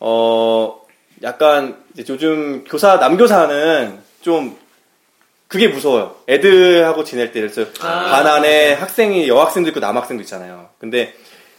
어 0.00 0.80
약간 1.22 1.76
이제 1.94 2.04
요즘 2.12 2.64
교사 2.64 2.96
남교사는 2.96 3.98
좀 4.22 4.56
그게 5.48 5.68
무서워요. 5.68 6.16
애들하고 6.28 7.04
지낼 7.04 7.32
때 7.32 7.40
그래서 7.40 7.62
아. 7.80 8.10
반 8.10 8.26
안에 8.26 8.74
학생이 8.74 9.28
여학생도 9.28 9.70
있고 9.70 9.80
남학생도 9.80 10.22
있잖아요. 10.22 10.68
근데 10.78 11.14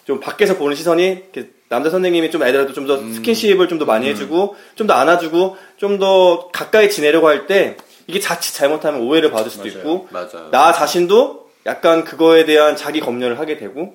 좀 0.08 0.20
밖에서 0.22 0.56
보는 0.58 0.76
시선이 0.76 1.24
남자 1.70 1.90
선생님이 1.90 2.32
좀 2.32 2.42
애들한테 2.42 2.72
좀 2.74 2.88
더 2.88 2.98
스킨십을 2.98 3.68
좀 3.68 3.78
더 3.78 3.84
많이 3.86 4.08
해주고 4.08 4.56
좀 4.76 4.88
더 4.88 4.94
안아주고 4.94 5.58
좀 5.78 6.00
더 6.00 6.48
가까이 6.54 6.90
지내려고 6.90 7.28
할 7.28 7.46
때 7.46 7.76
이게 8.08 8.20
자칫 8.22 8.54
잘못하면 8.54 9.02
오해를 9.02 9.32
받을 9.32 9.52
수도 9.52 9.66
맞아요. 9.66 9.78
있고 9.78 10.08
맞아요. 10.12 10.50
나 10.52 10.72
자신도 10.72 11.50
약간 11.66 12.06
그거에 12.06 12.46
대한 12.46 12.78
자기 12.78 13.02
검열을 13.02 13.38
하게 13.38 13.58
되고 13.58 13.94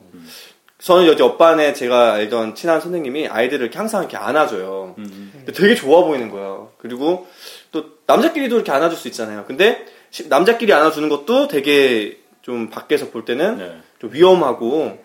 저는 0.79 1.07
여기 1.07 1.23
옆반에 1.23 1.73
제가 1.73 2.13
알던 2.15 2.57
친한 2.57 2.81
선생님이 2.83 3.29
아이들을 3.29 3.63
이렇게 3.65 3.79
항상 3.79 4.03
이렇게 4.03 4.17
안아줘요. 4.19 4.97
음. 4.99 5.31
근데 5.33 5.53
되게 5.53 5.75
좋아 5.75 6.05
보이는 6.05 6.29
거예요. 6.31 6.73
그리고 6.77 7.27
또 7.71 7.85
남자끼리도 8.07 8.57
이렇게 8.57 8.71
안아줄 8.73 8.99
수 8.99 9.09
있잖아요. 9.09 9.45
근데 9.47 9.87
시- 10.11 10.29
남자끼리 10.29 10.73
안아주는 10.75 11.09
것도 11.09 11.49
되게 11.49 12.19
좀 12.43 12.69
밖에서 12.69 13.09
볼 13.11 13.25
때는 13.25 13.57
네. 13.59 13.77
좀 14.01 14.13
위험하고 14.13 14.99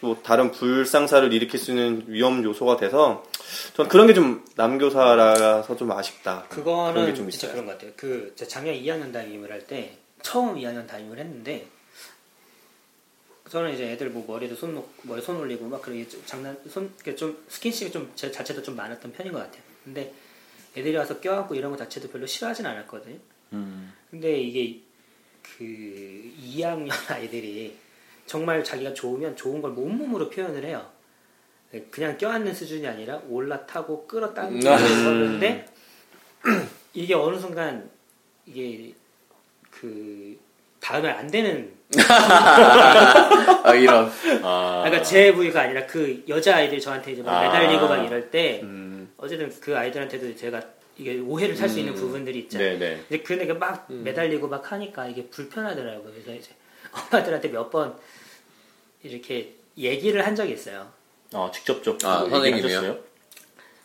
또 0.00 0.22
다른 0.22 0.52
불상사를 0.52 1.32
일으킬 1.32 1.58
수 1.58 1.72
있는 1.72 2.04
위험 2.06 2.42
요소가 2.44 2.76
돼서 2.76 3.24
전 3.74 3.88
그런 3.88 4.06
게 4.06 4.14
좀 4.14 4.44
남교사라서 4.56 5.76
좀 5.76 5.90
아쉽다. 5.92 6.44
그거는 6.48 7.06
게좀 7.06 7.28
진짜 7.30 7.46
있어요. 7.48 7.52
그런 7.52 7.66
것 7.66 7.72
같아요. 7.72 7.92
그 7.96 8.32
제가 8.36 8.48
작년 8.48 8.74
2학년 8.76 9.12
담임을 9.12 9.50
할 9.50 9.66
때 9.66 9.98
처음 10.22 10.56
2학년 10.56 10.86
담임을 10.86 11.18
했는데 11.18 11.66
저는 13.50 13.72
이제 13.74 13.90
애들 13.92 14.10
뭐 14.10 14.24
머리도 14.26 14.54
손 14.56 14.74
놓, 14.74 14.88
머리 15.02 15.22
손 15.22 15.36
올리고 15.36 15.66
막 15.68 15.80
그런 15.80 15.98
게좀 15.98 16.22
장난 16.26 16.56
손 16.68 16.92
이렇게 16.96 17.16
좀 17.16 17.42
스킨십이 17.48 17.90
좀 17.90 18.10
제 18.14 18.30
자체도 18.30 18.62
좀 18.62 18.76
많았던 18.76 19.12
편인 19.12 19.32
것 19.32 19.38
같아요. 19.38 19.62
근데 19.84 20.12
애들이 20.76 20.94
와서 20.96 21.18
껴안고 21.18 21.54
이런 21.54 21.70
거 21.72 21.76
자체도 21.78 22.08
별로 22.10 22.26
싫어하진 22.26 22.66
않았거든요. 22.66 23.16
음. 23.54 23.92
근데 24.10 24.38
이게 24.40 24.80
그 25.42 25.64
2학년 26.44 26.90
아이들이 27.10 27.74
정말 28.28 28.62
자기가 28.62 28.92
좋으면 28.94 29.34
좋은 29.34 29.60
걸 29.62 29.72
몸몸으로 29.72 30.28
표현을 30.28 30.62
해요. 30.64 30.86
그냥 31.90 32.16
껴안는 32.16 32.54
수준이 32.54 32.86
아니라 32.86 33.20
올라타고 33.28 34.06
끌어당기고 34.06 34.70
음. 34.70 35.04
그러는데 35.04 35.66
이게 36.94 37.14
어느 37.14 37.38
순간 37.38 37.90
이게 38.46 38.92
그 39.70 40.38
다음에 40.80 41.08
안 41.10 41.30
되는 41.30 41.72
아, 43.64 43.74
이런. 43.74 44.10
아, 44.42 44.82
그러니까 44.84 45.02
제 45.02 45.32
부위가 45.32 45.62
아니라 45.62 45.86
그 45.86 46.22
여자 46.28 46.56
아이들이 46.56 46.80
저한테 46.80 47.12
이제 47.12 47.22
막 47.22 47.32
아. 47.34 47.42
매달리고 47.42 47.88
막 47.88 48.04
이럴 48.04 48.30
때 48.30 48.60
음, 48.62 49.10
어쨌든 49.16 49.50
그 49.60 49.76
아이들한테도 49.76 50.36
제가 50.36 50.60
이게 50.98 51.18
오해를 51.18 51.56
살수 51.56 51.78
있는 51.78 51.94
부분들이 51.94 52.40
있잖아요. 52.40 52.78
네네. 52.78 53.04
이제 53.08 53.18
그네가 53.20 53.54
막 53.54 53.86
매달리고 53.88 54.48
막 54.48 54.70
하니까 54.70 55.06
이게 55.06 55.24
불편하더라고요. 55.26 56.12
그래서 56.12 56.34
이제 56.34 56.50
엄마들한테 56.92 57.48
몇 57.48 57.70
번 57.70 57.94
이렇게 59.02 59.54
얘기를 59.76 60.26
한 60.26 60.34
적이 60.34 60.52
있어요. 60.54 60.92
아, 61.32 61.50
직접적 61.52 62.04
아, 62.04 62.28
선생님이요? 62.28 62.98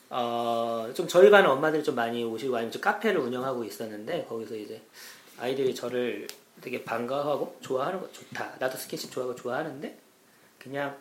어, 0.10 0.92
좀 0.96 1.08
저희 1.08 1.30
반은 1.30 1.50
엄마들이 1.50 1.84
좀 1.84 1.96
많이 1.96 2.24
오시고 2.24 2.56
아니면 2.56 2.72
좀 2.72 2.82
카페를 2.82 3.20
운영하고 3.20 3.64
있었는데 3.64 4.26
거기서 4.30 4.56
이제 4.56 4.82
아이들이 5.40 5.74
저를 5.74 6.28
되게 6.62 6.84
반가워하고 6.84 7.58
좋아하는 7.62 8.00
거 8.00 8.12
좋다. 8.12 8.56
나도 8.60 8.78
스킨십 8.78 9.12
좋아하고 9.12 9.36
좋아하는데 9.36 9.98
그냥 10.60 10.96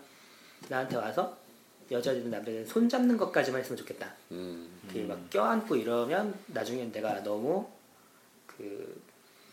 나한테 0.69 0.97
와서 0.97 1.37
여자들은 1.91 2.31
남자들은 2.31 2.67
손 2.67 2.89
잡는 2.89 3.19
것까지만 3.19 3.61
했으면 3.61 3.77
좋겠다. 3.77 4.15
음. 4.31 4.81
이렇게 4.85 5.03
막 5.07 5.31
껴안고 5.31 5.77
이러면 5.77 6.35
나중엔 6.47 6.91
내가 6.91 7.23
너무 7.23 7.69
그 8.47 9.03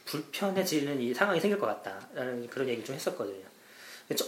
불편해지는 0.05 1.01
이 1.01 1.13
상황이 1.13 1.39
생길 1.39 1.59
것 1.59 1.67
같다라는 1.67 2.47
그런 2.47 2.69
얘기 2.69 2.83
좀 2.83 2.95
했었거든요. 2.95 3.49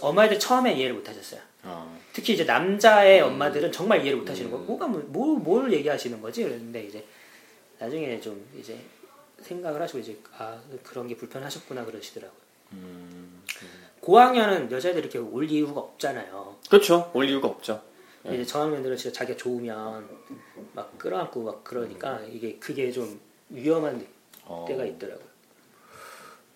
엄마들 0.00 0.38
처음에 0.38 0.74
이해를 0.74 0.94
못 0.94 1.08
하셨어요. 1.08 1.40
아, 1.64 1.98
특히 2.12 2.34
이제 2.34 2.44
남자의 2.44 3.20
엄마들은 3.20 3.72
정말 3.72 4.00
이해를 4.02 4.18
못 4.20 4.28
하시는 4.30 4.50
거. 4.50 4.58
뭐가 4.58 4.86
뭐- 4.86 5.02
뭘, 5.08 5.38
뭘 5.40 5.72
얘기하시는 5.72 6.20
거지? 6.20 6.44
그랬는데 6.44 6.84
이제 6.84 7.04
나중에 7.78 8.20
좀 8.20 8.44
이제 8.58 8.78
생각을 9.40 9.80
하시고 9.82 9.98
이제 9.98 10.16
아 10.38 10.60
그런 10.84 11.08
게 11.08 11.16
불편하셨구나 11.16 11.84
그러시더라고요. 11.84 12.40
음, 12.72 13.42
고학년은 14.00 14.70
여자애들 14.70 15.02
이렇게 15.02 15.18
올 15.18 15.50
이유가 15.50 15.80
없잖아요. 15.80 16.56
그렇죠. 16.70 17.10
올 17.14 17.28
이유가 17.28 17.48
없죠. 17.48 17.82
이제 18.24 18.44
저학년들은 18.44 18.96
진짜 18.96 19.18
자기가 19.18 19.36
좋으면 19.36 20.08
막 20.74 20.96
끌어안고 20.96 21.42
막 21.42 21.64
그러니까 21.64 22.20
이게 22.30 22.56
그게 22.60 22.92
좀 22.92 23.20
위험한 23.50 24.06
어. 24.44 24.64
때가 24.68 24.84
있더라고요. 24.84 25.26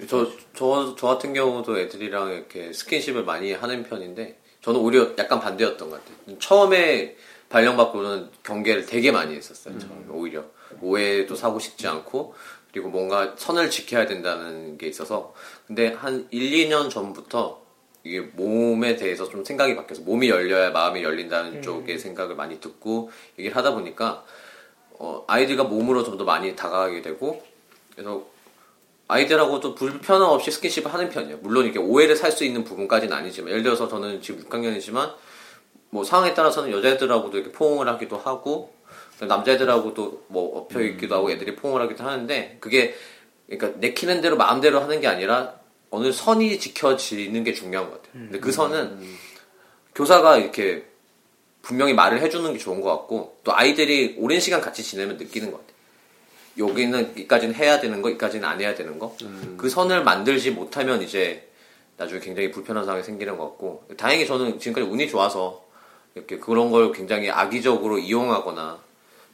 저, 0.09 0.31
저, 0.55 0.95
저 0.99 1.07
같은 1.07 1.33
경우도 1.33 1.79
애들이랑 1.79 2.33
이렇게 2.33 2.73
스킨십을 2.73 3.25
많이 3.25 3.53
하는 3.53 3.83
편인데, 3.83 4.39
저는 4.63 4.81
오히려 4.81 5.11
약간 5.19 5.41
반대였던 5.41 5.91
것 5.91 6.05
같아요. 6.05 6.39
처음에 6.39 7.17
발령받고는 7.49 8.31
경계를 8.43 8.87
되게 8.87 9.13
많이 9.13 9.35
했었어요. 9.35 9.79
저는 9.79 10.11
오히려. 10.11 10.45
오해도 10.81 11.35
사고 11.35 11.59
싶지 11.59 11.87
않고, 11.87 12.35
그리고 12.73 12.91
뭔가 12.91 13.35
선을 13.37 13.71
지켜야 13.71 14.07
된다는 14.07 14.77
게 14.77 14.87
있어서. 14.89 15.33
근데 15.67 15.93
한 15.95 16.27
1, 16.31 16.69
2년 16.69 16.91
전부터 16.91 17.63
이게 18.07 18.21
몸에 18.21 18.97
대해서 18.97 19.29
좀 19.29 19.45
생각이 19.45 19.75
바뀌어서 19.75 20.03
몸이 20.03 20.29
열려야 20.29 20.71
마음이 20.71 21.03
열린다는 21.03 21.63
쪽의 21.63 21.99
생각을 21.99 22.37
많이 22.37 22.61
듣고 22.61 23.11
얘기를 23.39 23.57
하다 23.57 23.75
보니까 23.75 24.25
어, 24.93 25.25
아이들과 25.27 25.65
몸으로 25.65 26.05
좀 26.05 26.17
더 26.17 26.25
많이 26.25 26.55
다가가게 26.55 27.03
되고 27.03 27.45
그래서 27.93 28.25
아이들하고도 29.09 29.75
불편함 29.75 30.29
없이 30.29 30.51
스킨십을 30.51 30.93
하는 30.93 31.09
편이에요. 31.11 31.39
물론 31.39 31.65
이렇게 31.65 31.79
오해를 31.79 32.17
살 32.17 32.33
수 32.33 32.45
있는 32.45 32.65
부분까지는 32.65 33.17
아니지만 33.17 33.51
예를 33.51 33.63
들어서 33.63 33.89
저는 33.89 34.21
지금 34.21 34.43
6학년이지만 34.45 35.15
뭐 35.91 36.05
상황에 36.05 36.35
따라서는 36.35 36.73
여자애들하고도 36.73 37.39
이렇게 37.39 37.53
포옹을 37.53 37.89
하기도 37.89 38.19
하고 38.19 38.75
남자애들하고도 39.21 40.25
뭐 40.29 40.59
엎혀 40.59 40.83
있기도 40.83 41.15
하고 41.15 41.31
애들이 41.31 41.55
포옹을 41.57 41.81
하기도 41.83 42.05
하는데 42.05 42.59
그게 42.61 42.95
그러니까 43.49 43.79
내키는 43.79 44.21
대로 44.21 44.37
마음대로 44.37 44.81
하는 44.81 45.01
게 45.01 45.07
아니라 45.07 45.55
어느 45.91 46.11
선이 46.13 46.59
지켜지는 46.59 47.45
게 47.45 47.55
중요한 47.55 47.89
것 47.89 48.03
같아요. 48.03 48.13
근데 48.25 48.41
그 48.41 48.51
선은 48.53 48.99
교사가 49.95 50.37
이렇게 50.39 50.85
분명히 51.63 51.95
말을 51.95 52.21
해주는 52.21 52.53
게 52.53 52.59
좋은 52.59 52.81
것 52.81 52.91
같고 52.91 53.39
또 53.45 53.57
아이들이 53.57 54.17
오랜 54.19 54.41
시간 54.41 54.61
같이 54.61 54.83
지내면 54.83 55.17
느끼는 55.17 55.51
것 55.53 55.59
같아요. 55.59 55.76
여기는 56.59 57.17
이까지는 57.19 57.55
해야 57.55 57.81
되는 57.81 58.01
거, 58.03 58.09
이까지는 58.11 58.49
안 58.49 58.61
해야 58.61 58.75
되는 58.75 58.99
거. 58.99 59.15
그 59.57 59.69
선을 59.69 60.05
만들지 60.05 60.51
못하면 60.53 61.03
이제 61.03 61.49
나중에 61.97 62.21
굉장히 62.21 62.51
불편한 62.51 62.85
상황이 62.85 63.03
생기는 63.05 63.37
것 63.37 63.45
같고 63.51 63.85
다행히 63.97 64.27
저는 64.27 64.59
지금까지 64.59 64.91
운이 64.91 65.09
좋아서 65.09 65.65
이렇게 66.15 66.39
그런 66.39 66.71
걸 66.71 66.93
굉장히 66.93 67.31
악의적으로 67.31 67.99
이용하거나 67.99 68.79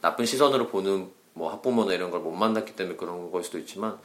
나쁜 0.01 0.25
시선으로 0.25 0.67
보는 0.67 1.09
뭐 1.33 1.51
학부모나 1.51 1.93
이런 1.93 2.11
걸 2.11 2.19
못 2.21 2.31
만났기 2.31 2.75
때문에 2.75 2.95
그런 2.97 3.31
걸 3.31 3.43
수도 3.43 3.57
있지만 3.57 3.97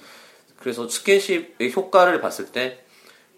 그래서 0.58 0.88
스킨십의 0.88 1.72
효과를 1.74 2.20
봤을 2.20 2.46
때 2.46 2.84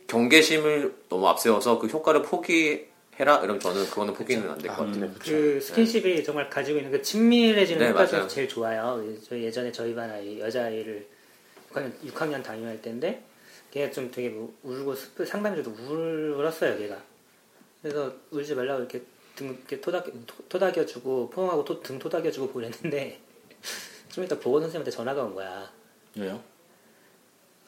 경계심을 0.08 0.94
너무 1.08 1.28
앞세워서 1.28 1.78
그 1.78 1.86
효과를 1.86 2.22
포기 2.22 2.86
해라 3.20 3.37
이러면 3.42 3.61
저는 3.61 3.85
그거는 3.85 4.14
포기는 4.14 4.48
안 4.50 4.59
될 4.59 4.68
것 4.74 4.76
같아요. 4.87 5.12
그 5.20 5.61
스킨십이 5.61 6.24
정말 6.24 6.48
가지고 6.48 6.78
있는 6.78 6.90
그 6.90 7.02
친밀해지는 7.02 7.80
네, 7.80 7.88
효과가. 7.90 8.26
제일 8.28 8.48
좋아요. 8.48 9.02
저희 9.28 9.44
예전에 9.44 9.70
저희 9.70 9.94
반 9.94 10.11
아이 10.11 10.40
여자아이를 10.40 11.06
6학년, 11.70 11.92
6학년 12.06 12.42
담임할 12.42 12.80
때인데 12.80 13.22
걔가 13.70 13.92
좀 13.92 14.11
되게 14.11 14.28
우- 14.28 14.52
울고 14.62 14.94
울, 15.88 16.35
울었어요 16.37 16.78
걔가. 16.78 17.00
그래서 17.83 18.12
울지 18.30 18.54
말라고 18.54 18.80
이렇게 18.80 19.02
등 19.37 19.48
이렇게 19.48 19.80
토닥 19.80 20.06
토닥여주고 20.48 21.30
포옹하고 21.30 21.64
토- 21.64 21.83
등 21.83 21.98
토닥여주고 21.98 22.48
보냈는데 22.52 23.20
좀 24.11 24.24
이따 24.24 24.38
보건 24.38 24.62
선생님한테 24.62 24.90
전화가 24.90 25.22
온 25.22 25.35
거야. 25.35 25.70
왜요? 26.16 26.42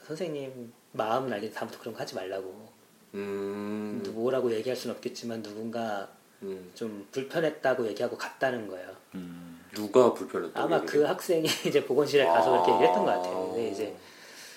선생님 0.06 0.72
마음은 0.92 1.32
알겠는데 1.32 1.54
다음부터 1.54 1.80
그런 1.80 1.94
거 1.94 2.00
하지 2.00 2.14
말라고. 2.14 2.68
음, 3.14 4.02
뭐라고 4.14 4.52
얘기할 4.52 4.76
수는 4.76 4.96
없겠지만 4.96 5.42
누군가 5.42 6.08
음. 6.42 6.70
좀 6.74 7.06
불편했다고 7.12 7.86
얘기하고 7.88 8.16
갔다는 8.16 8.68
거예요. 8.68 8.88
누가 9.74 10.12
불편했다고 10.12 10.58
아마 10.58 10.76
얘기를 10.76 11.00
그 11.00 11.06
학생이 11.06 11.46
이제 11.66 11.84
보건실에 11.84 12.24
가서 12.24 12.48
아. 12.48 12.62
그렇게 12.62 12.72
얘기했던 12.72 13.04
것 13.04 13.10
같아요. 13.10 13.48
근데 13.48 13.70
이제 13.70 13.94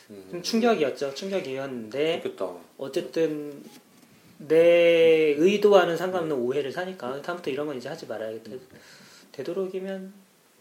좀 0.07 0.41
충격이었죠. 0.41 1.13
충격이었는데 1.13 2.13
했겠다. 2.15 2.49
어쨌든 2.77 3.63
내 4.37 5.35
의도와는 5.37 5.97
상관없는 5.97 6.35
오해를 6.35 6.71
사니까 6.71 7.21
다음부터 7.21 7.49
이런 7.49 7.67
건 7.67 7.77
이제 7.77 7.89
하지 7.89 8.05
말아야겠다. 8.05 8.51
되도록이면 9.31 10.13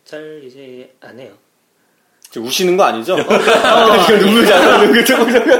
잘 0.05 0.43
이제 0.45 0.95
안 1.01 1.19
해요. 1.19 1.37
우시는 2.41 2.77
거 2.77 2.85
아니죠? 2.85 3.17
누구잖아. 3.17 4.79
누구 4.87 5.05
조금 5.05 5.31
전에 5.31 5.55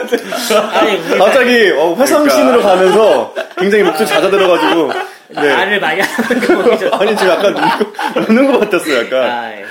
아니 0.73 0.97
우리가 0.97 1.25
갑자기 1.25 1.71
어, 1.71 1.95
회성신으로 1.95 2.63
가면서 2.63 3.35
굉장히 3.59 3.85
목소리 3.85 4.09
잦아들어가지고 4.09 4.93
네. 5.41 5.55
말을 5.55 5.81
많이 5.81 6.01
하는 6.01 6.41
거 6.41 6.63
보이죠. 6.63 6.91
아니 6.93 7.17
지금 7.17 7.33
약간 7.33 7.55
우는, 7.57 8.29
우는 8.31 8.53
것 8.53 8.61
같았어요. 8.61 9.05
약간 9.07 9.23
아, 9.23 9.53
예. 9.53 9.65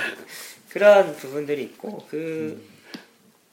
그런 0.70 1.14
부분들이 1.16 1.62
있고 1.62 2.06
그 2.10 2.60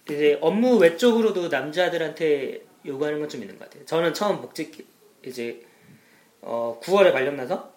이제 0.10 0.38
업무 0.42 0.78
외적으로도 0.78 1.48
남자들한테 1.50 2.62
요구하는 2.86 3.20
건 3.20 3.30
좀 3.30 3.42
있는 3.42 3.58
것 3.58 3.66
같아요. 3.70 3.86
저는 3.86 4.14
처음 4.14 4.42
복직 4.42 4.86
이제 5.26 5.62
어 6.42 6.80
9월에 6.84 7.14
발령 7.14 7.38
나서 7.38 7.72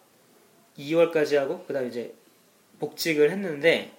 2월까지 0.78 1.36
하고 1.36 1.64
그다음 1.66 1.84
에 1.84 1.88
이제 1.88 2.14
복직을 2.80 3.30
했는데 3.30 3.92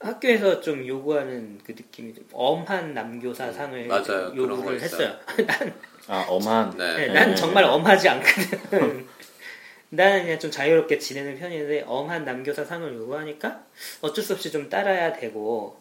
학교에서 0.00 0.60
좀 0.60 0.86
요구하는 0.86 1.58
그 1.64 1.72
느낌이 1.72 2.14
좀 2.14 2.24
엄한 2.32 2.94
남교사 2.94 3.50
상을 3.52 3.86
맞아요. 3.86 4.32
요구를. 4.36 4.80
했어요. 4.80 5.12
난 5.46 5.74
아, 6.06 6.24
엄한. 6.28 6.76
네. 6.76 7.06
네, 7.08 7.12
난 7.12 7.34
정말 7.34 7.64
엄하지 7.64 8.08
않거든. 8.08 9.06
나는 9.90 10.22
그냥 10.24 10.38
좀 10.38 10.50
자유롭게 10.50 10.98
지내는 10.98 11.38
편인데 11.38 11.84
엄한 11.86 12.24
남교사 12.24 12.64
상을 12.64 12.92
요구하니까 12.94 13.64
어쩔 14.02 14.22
수 14.22 14.34
없이 14.34 14.50
좀 14.52 14.68
따라야 14.68 15.14
되고 15.14 15.76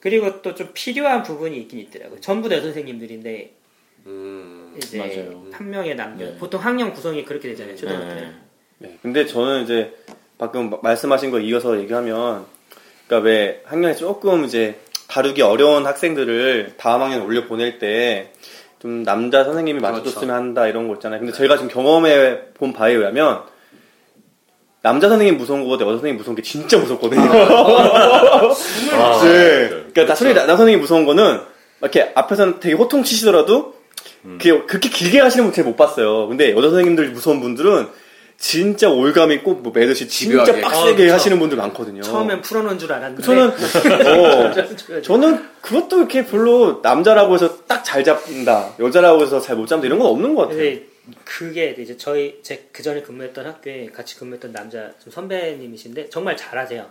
그리고 0.00 0.40
또 0.42 0.54
좀 0.54 0.70
필요한 0.74 1.22
부분이 1.22 1.56
있긴 1.62 1.78
있더라고요. 1.80 2.20
전부 2.20 2.48
다 2.48 2.56
여선생님들인데 2.56 3.54
음. 4.06 4.74
이제 4.78 4.98
맞아요. 4.98 5.46
한 5.52 5.70
명의 5.70 5.94
남녀 5.94 6.26
네. 6.26 6.36
보통 6.38 6.60
학령 6.62 6.92
구성이 6.92 7.24
그렇게 7.24 7.48
되잖아요 7.50 7.76
초등학교 7.76 8.08
때. 8.08 8.14
네. 8.20 8.32
네, 8.78 8.98
근데 9.02 9.24
저는 9.26 9.64
이제 9.64 9.94
방금 10.38 10.70
마- 10.70 10.78
말씀하신 10.82 11.30
거 11.30 11.40
이어서 11.40 11.78
얘기하면, 11.80 12.44
그러니까 13.06 13.28
왜 13.28 13.62
학년에 13.64 13.94
조금 13.94 14.44
이제 14.44 14.78
다루기 15.08 15.42
어려운 15.42 15.86
학생들을 15.86 16.74
다음 16.76 17.02
학년 17.02 17.22
올려 17.22 17.46
보낼 17.46 17.78
때 17.78 18.32
좀 18.78 19.02
남자 19.04 19.42
선생님이 19.42 19.80
맞춰줬으면 19.80 20.34
한다 20.36 20.66
이런 20.68 20.86
거 20.86 20.94
있잖아요. 20.94 21.18
근데 21.20 21.32
저희가 21.32 21.56
지금 21.56 21.68
경험해 21.70 22.52
본 22.54 22.72
바에 22.72 22.92
의하면 22.92 23.40
남자 24.82 25.08
선생님 25.08 25.38
무서운 25.38 25.62
거보다 25.64 25.84
여자 25.84 25.94
선생님 25.94 26.18
무서운 26.18 26.36
게 26.36 26.42
진짜 26.42 26.78
무섭거든요. 26.78 27.22
아, 28.92 29.20
네. 29.22 29.68
그러니까 29.68 30.06
나 30.06 30.14
선생님, 30.14 30.34
나 30.36 30.56
선생님 30.56 30.80
무서운 30.80 31.06
거는 31.06 31.40
이렇게 31.80 32.12
앞에서는 32.14 32.60
되게 32.60 32.74
호통치시더라도 32.74 33.74
그게 34.22 34.56
그렇게 34.66 34.88
길게 34.88 35.20
하시는 35.20 35.44
분 35.44 35.52
제가 35.54 35.68
못 35.68 35.76
봤어요. 35.76 36.28
근데 36.28 36.52
여자 36.52 36.68
선생님들 36.68 37.10
무서운 37.10 37.40
분들은 37.40 37.88
진짜 38.38 38.90
올감 38.90 39.32
있고 39.32 39.54
뭐 39.54 39.72
매듯이 39.72 40.06
진짜 40.08 40.44
집요하게. 40.44 40.60
빡세게 40.60 41.10
아. 41.10 41.14
하시는 41.14 41.38
분들 41.38 41.56
많거든요. 41.58 42.02
처음엔 42.02 42.42
풀어놓은 42.42 42.78
줄 42.78 42.92
알았는데 42.92 43.22
저는 43.22 43.48
어, 44.98 45.00
저는 45.02 45.48
그것도 45.62 45.98
이렇게 45.98 46.24
별로 46.26 46.80
남자라고 46.82 47.34
해서 47.34 47.64
딱 47.64 47.82
잘 47.86 48.02
잡는다, 48.04 48.74
여자라고 48.78 49.22
해서 49.22 49.40
잘 49.40 49.56
못 49.56 49.66
잡는다 49.66 49.86
이런 49.86 49.98
건 49.98 50.08
없는 50.08 50.34
것 50.34 50.48
같아요. 50.48 50.78
그게 51.24 51.74
이제 51.78 51.96
저희 51.96 52.40
제 52.42 52.68
그 52.72 52.82
전에 52.82 53.00
근무했던 53.02 53.46
학교에 53.46 53.86
같이 53.86 54.16
근무했던 54.18 54.52
남자 54.52 54.90
좀 55.02 55.12
선배님이신데 55.12 56.10
정말 56.10 56.36
잘하세요. 56.36 56.90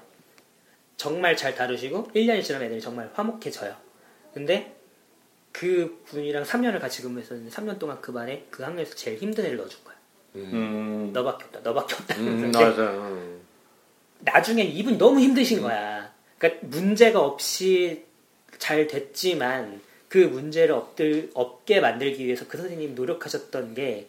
정말 0.97 1.36
잘 1.36 1.53
다루시고 1.53 2.12
1년이 2.15 2.41
지나면 2.43 2.67
애들이 2.67 2.79
정말 2.81 3.10
화목해져요. 3.13 3.75
근데 4.34 4.73
그 5.51 6.01
분이랑 6.08 6.43
3년을 6.43 6.79
같이 6.79 7.01
근무했었는데 7.01 7.51
3년 7.53 7.77
동안 7.77 7.97
그 8.01 8.12
반에 8.13 8.45
그 8.49 8.63
학년에서 8.63 8.95
제일 8.95 9.17
힘든 9.19 9.45
애를 9.45 9.58
넣어준 9.58 9.79
거야. 9.84 9.94
음, 10.36 11.12
너밖에 11.13 11.45
없다. 11.45 11.60
너밖에 11.62 11.95
없다. 11.95 12.15
음, 12.17 12.41
근데 12.41 12.60
맞아요. 12.60 13.39
나중엔 14.19 14.67
이분이 14.67 14.98
너무 14.98 15.19
힘드신 15.19 15.62
거야. 15.62 16.13
그러니까 16.38 16.67
문제가 16.67 17.21
없이 17.21 18.06
잘 18.58 18.88
됐지만 18.88 19.82
그 20.08 20.17
문제를 20.17 20.74
없들, 20.74 21.32
없게 21.34 21.80
만들기 21.82 22.26
위해서 22.26 22.48
그 22.48 22.58
선생님이 22.58 22.93
노력하셨던 22.93 23.74
게 23.74 24.08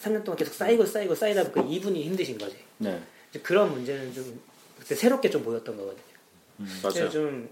3년 0.00 0.24
동안 0.24 0.36
계속 0.36 0.54
쌓이고 0.54 0.84
쌓이고 0.86 1.14
쌓이다 1.14 1.50
보니까 1.50 1.72
이분이 1.72 2.04
힘드신 2.04 2.38
거지. 2.38 2.56
네. 2.78 3.00
그런 3.42 3.72
문제는 3.72 4.12
좀 4.14 4.40
새롭게 4.84 5.28
좀 5.30 5.42
보였던 5.42 5.76
거거든요. 5.76 6.02
그래서 6.56 6.88
맞아요. 7.00 7.10
좀 7.10 7.48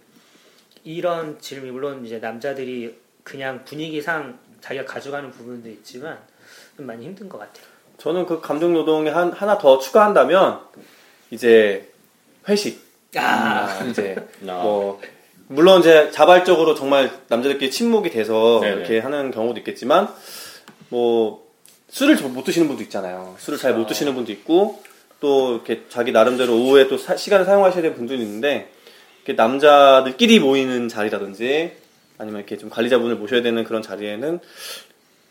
이런 0.85 1.41
질문 1.41 1.73
물론 1.73 2.07
이제 2.07 2.19
남자들이 2.19 2.97
그냥 3.25 3.65
분위기상 3.65 4.39
자기가 4.61 4.85
가져가는 4.85 5.31
부분도 5.31 5.69
있지만 5.69 6.19
좀 6.77 6.87
많이 6.87 7.05
힘든 7.05 7.29
것 7.29 7.39
같아요. 7.39 7.67
저는 7.99 8.27
그 8.27 8.41
감정 8.41 8.73
노동에 8.73 9.11
한, 9.11 9.33
하나 9.33 9.59
더 9.59 9.79
추가한다면 9.79 10.61
이제 11.31 11.91
회식. 12.49 12.85
아, 13.17 13.85
이제 13.91 14.17
아. 14.47 14.63
뭐 14.63 15.01
물론 15.49 15.81
이제 15.81 16.11
자발적으로 16.11 16.75
정말 16.75 17.11
남자들끼리 17.29 17.71
친목이 17.71 18.11
돼서 18.11 18.61
네네. 18.61 18.77
이렇게 18.77 18.99
하는 18.99 19.31
경우도 19.31 19.59
있겠지만 19.61 20.09
뭐 20.89 21.47
술을 21.89 22.17
못 22.17 22.45
드시는 22.45 22.69
분도 22.69 22.83
있잖아요. 22.83 23.37
술을 23.39 23.59
잘 23.59 23.75
못 23.75 23.87
드시는 23.87 24.15
분도 24.15 24.33
있고 24.33 24.83
또 25.21 25.55
이렇게 25.55 25.85
자기 25.89 26.13
나름대로 26.13 26.53
오후에 26.55 26.89
또 26.89 26.99
사- 26.99 27.17
시간을 27.17 27.47
사용하셔야 27.47 27.81
되는 27.83 27.97
분들이 27.97 28.21
있는데 28.23 28.71
이렇게 29.25 29.41
남자들끼리 29.41 30.41
모이는 30.41 30.89
자리라든지 30.89 31.73
아니면 32.19 32.41
이렇게 32.41 32.59
좀 32.59 32.69
관리자분을 32.69 33.17
모셔야 33.17 33.41
되는 33.43 33.65
그런 33.65 33.83
자리에는 33.83 34.41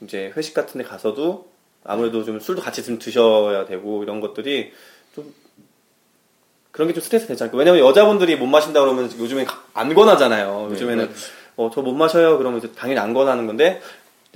이제 0.01 0.31
회식 0.35 0.53
같은 0.53 0.79
데 0.81 0.87
가서도 0.87 1.47
아무래도 1.85 2.23
좀 2.23 2.39
술도 2.39 2.61
같이 2.61 2.83
좀 2.83 2.99
드셔야 2.99 3.65
되고 3.65 4.03
이런 4.03 4.19
것들이 4.19 4.71
좀 5.15 5.33
그런 6.71 6.87
게 6.89 6.93
좀 6.93 7.01
스트레스 7.03 7.27
되지 7.27 7.41
않을까. 7.43 7.57
왜냐면 7.57 7.79
여자분들이 7.81 8.35
못 8.35 8.47
마신다 8.47 8.81
그러면 8.81 9.05
요즘엔 9.17 9.45
가- 9.45 9.61
안 9.73 9.93
권하잖아요. 9.93 10.67
요즘에는 10.71 11.09
어, 11.57 11.71
저 11.73 11.81
못 11.81 11.93
마셔요. 11.93 12.37
그러면 12.37 12.59
이제 12.59 12.69
당연히 12.73 12.99
안 12.99 13.13
권하는 13.13 13.47
건데 13.47 13.81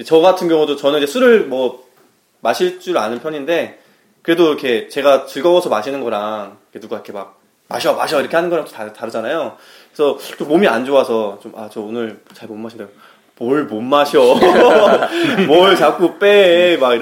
저 0.05 0.19
같은 0.19 0.47
경우도 0.47 0.77
저는 0.77 0.99
이제 0.99 1.07
술을 1.07 1.47
뭐 1.47 1.85
마실 2.39 2.79
줄 2.79 2.97
아는 2.97 3.19
편인데 3.19 3.79
그래도 4.21 4.47
이렇게 4.47 4.87
제가 4.87 5.25
즐거워서 5.25 5.67
마시는 5.69 6.01
거랑 6.01 6.57
이렇게 6.71 6.79
누가 6.79 6.95
이렇게 6.97 7.11
막 7.11 7.37
마셔 7.67 7.93
마셔 7.95 8.21
이렇게 8.21 8.35
하는 8.37 8.49
거랑 8.49 8.63
또 8.65 8.71
다, 8.71 8.93
다르잖아요. 8.93 9.57
그래서 9.93 10.17
좀 10.37 10.47
몸이 10.47 10.65
안 10.67 10.85
좋아서 10.85 11.39
좀 11.43 11.51
아 11.57 11.67
저 11.69 11.81
오늘 11.81 12.21
잘 12.33 12.47
못 12.47 12.55
마신다. 12.55 12.85
뭘 13.37 13.65
못 13.67 13.81
마셔. 13.81 14.21
뭘 15.47 15.75
자꾸 15.75 16.17
빼. 16.19 16.77
막 16.79 16.93
이 16.95 16.99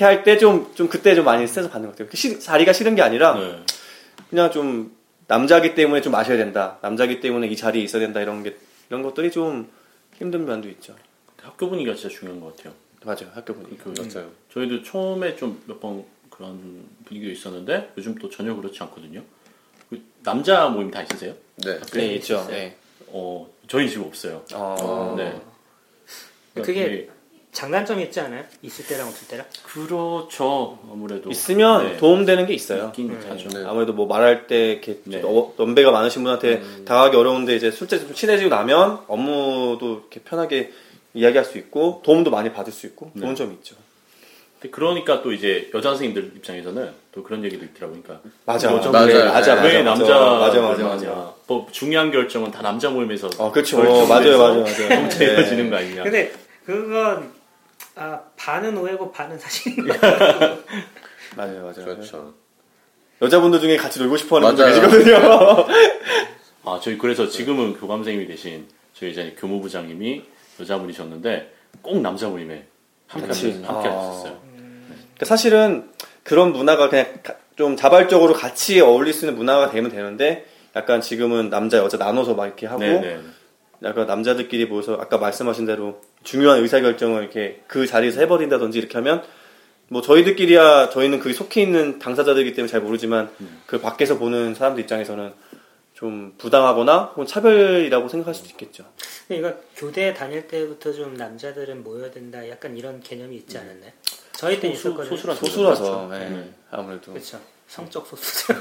렇게 0.00 0.04
할 0.04 0.24
때 0.24 0.38
좀 0.38 0.72
좀 0.74 0.88
그때 0.88 1.14
좀 1.14 1.24
많이 1.24 1.46
스트레스 1.46 1.70
받는 1.70 1.90
것 1.90 1.96
같아요. 1.98 2.10
시- 2.16 2.40
자리가 2.40 2.72
싫은 2.72 2.94
게 2.94 3.02
아니라 3.02 3.34
네. 3.34 3.62
그냥 4.30 4.50
좀 4.50 4.96
남자기 5.26 5.74
때문에 5.74 6.00
좀 6.00 6.12
마셔야 6.12 6.36
된다. 6.36 6.78
남자기 6.82 7.20
때문에 7.20 7.46
이 7.48 7.56
자리에 7.56 7.82
있어야 7.82 8.00
된다. 8.00 8.20
이런 8.20 8.42
게 8.42 8.56
이런 8.88 9.02
것들이 9.02 9.30
좀 9.30 9.70
힘든 10.16 10.46
면도 10.46 10.68
있죠. 10.70 10.94
학교 11.42 11.68
분위기가 11.68 11.94
진짜 11.94 12.08
중요한 12.14 12.40
것 12.40 12.56
같아요. 12.56 12.74
맞아요. 13.04 13.30
학교 13.34 13.54
분위기. 13.54 13.76
그, 13.78 13.88
맞아요. 13.98 14.30
저희도 14.52 14.82
처음에 14.82 15.36
좀 15.36 15.60
몇 15.66 15.80
번 15.80 16.04
그런 16.30 16.84
분위기가 17.04 17.32
있었는데 17.32 17.92
요즘 17.98 18.14
또 18.16 18.28
전혀 18.30 18.54
그렇지 18.54 18.78
않거든요. 18.82 19.22
그 19.90 20.00
남자 20.22 20.68
모임 20.68 20.90
다 20.90 21.02
있으세요? 21.02 21.34
네. 21.56 21.78
네, 21.92 22.14
있죠. 22.14 22.46
네. 22.48 22.76
어, 23.08 23.48
저희 23.68 23.88
지금 23.88 24.06
없어요. 24.06 24.42
어, 24.54 25.14
네. 25.16 25.40
그게 26.62 27.08
장단점이 27.52 28.04
있지 28.04 28.20
않아요? 28.20 28.44
있을 28.62 28.86
때랑 28.86 29.08
없을 29.08 29.26
때랑? 29.28 29.44
그렇죠. 29.64 30.78
아무래도 30.90 31.30
있으면 31.30 31.84
네. 31.92 31.96
도움되는 31.96 32.46
게 32.46 32.54
있어요. 32.54 32.86
있긴 32.88 33.16
하죠. 33.28 33.48
네. 33.48 33.64
아무래도 33.66 33.92
뭐 33.92 34.06
말할 34.06 34.46
때 34.46 34.72
이렇게 34.72 35.00
네. 35.04 35.20
너- 35.20 35.52
연배가 35.58 35.90
많으신 35.90 36.22
분한테 36.22 36.62
다가가기 36.84 37.16
어려운데 37.16 37.56
이제 37.56 37.70
술자리 37.70 38.02
좀 38.02 38.14
친해지고 38.14 38.50
나면 38.50 39.00
업무도 39.08 40.00
이렇게 40.10 40.20
편하게 40.20 40.70
이야기할 41.12 41.44
수 41.44 41.58
있고 41.58 42.02
도움도 42.04 42.30
많이 42.30 42.52
받을 42.52 42.72
수 42.72 42.86
있고 42.86 43.10
좋은 43.18 43.30
네. 43.30 43.34
점이 43.34 43.54
있죠. 43.54 43.74
그러니까 44.70 45.22
또 45.22 45.32
이제 45.32 45.70
여자 45.74 45.88
선생님들 45.90 46.32
입장에서는 46.36 46.90
또 47.12 47.22
그런 47.22 47.42
얘기도 47.44 47.64
있더라고요. 47.64 48.02
그러니까 48.02 48.28
맞아, 48.44 48.70
맞아요. 48.70 48.90
그래, 48.92 49.24
맞아, 49.24 49.54
맞아, 49.56 49.62
왜 49.64 49.82
맞아, 49.82 49.82
남자 49.82 50.20
맞아, 50.20 50.60
맞아, 50.60 50.82
맞아. 50.84 51.06
하냐. 51.08 51.32
뭐 51.46 51.66
중요한 51.72 52.10
결정은 52.12 52.50
다 52.50 52.60
남자 52.60 52.90
모임에서 52.90 53.30
어, 53.38 53.50
그렇죠. 53.50 53.78
결정해서 53.78 54.06
맞아요, 54.06 54.38
맞아요, 54.38 54.60
맞아요. 54.88 54.88
통제해지는 55.08 55.64
네. 55.64 55.70
거 55.70 55.76
아니냐. 55.76 56.02
근데 56.04 56.32
그건 56.66 57.32
아, 57.96 58.20
반은 58.36 58.76
오해고 58.78 59.12
반은 59.12 59.38
사실인 59.38 59.86
것 59.86 60.00
같아요. 60.00 60.58
맞아요, 61.36 61.60
맞아요. 61.62 61.72
그렇죠. 61.84 62.34
여자분들 63.22 63.60
중에 63.60 63.76
같이 63.76 63.98
놀고 64.00 64.16
싶어하는 64.16 64.54
분들. 64.56 64.66
계시거든요. 64.90 65.66
아, 66.64 66.80
저희 66.82 66.96
그래서 66.98 67.28
지금은 67.28 67.74
교감생님이 67.78 68.26
되신 68.26 68.66
저희 68.94 69.10
이제 69.10 69.34
교무부장님이 69.38 70.24
여자분이셨는데 70.60 71.52
꼭 71.82 72.00
남자 72.00 72.28
모임에 72.28 72.64
함께 73.08 73.26
같이. 73.28 73.50
함께 73.64 73.88
아. 73.88 73.98
하셨어요. 73.98 74.40
그러니까 74.54 75.24
사실은 75.26 75.90
그런 76.22 76.52
문화가 76.52 76.88
그냥 76.88 77.18
가- 77.22 77.34
좀 77.56 77.76
자발적으로 77.76 78.32
같이 78.32 78.80
어울릴 78.80 79.12
수 79.12 79.26
있는 79.26 79.36
문화가 79.36 79.70
되면 79.70 79.90
되는데 79.90 80.46
약간 80.76 81.00
지금은 81.00 81.50
남자 81.50 81.78
여자 81.78 81.96
나눠서 81.98 82.34
막 82.34 82.46
이렇게 82.46 82.66
하고 82.66 82.80
네, 82.80 83.00
네. 83.00 83.20
약간 83.82 84.06
남자들끼리 84.06 84.66
모여서 84.66 84.94
아까 84.94 85.18
말씀하신 85.18 85.66
대로 85.66 86.00
중요한 86.22 86.60
의사결정을 86.62 87.22
이렇게 87.22 87.62
그 87.66 87.86
자리에서 87.86 88.20
해버린다든지 88.20 88.78
이렇게 88.78 88.98
하면 88.98 89.22
뭐 89.88 90.02
저희들끼리야 90.02 90.90
저희는 90.90 91.18
그게 91.18 91.32
속해 91.34 91.62
있는 91.62 91.98
당사자들이기 91.98 92.54
때문에 92.54 92.70
잘 92.70 92.80
모르지만 92.80 93.30
그 93.66 93.80
밖에서 93.80 94.18
보는 94.18 94.54
사람들 94.54 94.82
입장에서는 94.84 95.32
좀 95.94 96.34
부당하거나 96.38 97.10
혹은 97.12 97.26
차별이라고 97.26 98.08
생각할 98.08 98.34
수도 98.34 98.48
있겠죠. 98.50 98.84
근데 99.26 99.38
이거 99.40 99.54
교대 99.76 100.14
다닐 100.14 100.46
때부터 100.48 100.92
좀 100.92 101.14
남자들은 101.14 101.82
모여야 101.82 102.10
된다 102.10 102.48
약간 102.48 102.76
이런 102.76 103.00
개념이 103.00 103.36
있지 103.36 103.58
않았나요? 103.58 103.90
저희 104.32 104.58
때 104.60 104.68
소수- 104.74 104.88
있었거든요. 104.88 105.16
소수라서. 105.16 105.44
소수라서 105.44 106.08
그렇죠. 106.08 106.24
예, 106.24 106.28
네. 106.30 106.50
아무래도 106.70 107.12
그렇죠. 107.12 107.38
성적 107.68 108.06
소수. 108.06 108.46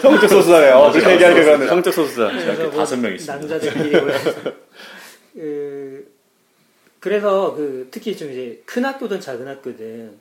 성적 0.00 0.28
소수자네요. 0.28 0.74
어, 0.76 0.90
그렇게 0.92 1.12
얘기하니까. 1.12 1.66
성적 1.66 1.92
소수자. 1.92 2.28
그래서 2.28 2.62
뭐 2.64 2.70
다섯 2.72 2.96
명 2.96 3.12
있습니다. 3.14 3.36
남자들끼리 3.36 4.00
모여서 4.00 4.30
그 5.34 6.12
그래서 7.00 7.54
그 7.54 7.88
특히 7.90 8.16
좀 8.16 8.30
이제 8.30 8.62
큰 8.64 8.84
학교든 8.84 9.20
작은 9.20 9.46
학교든 9.46 10.18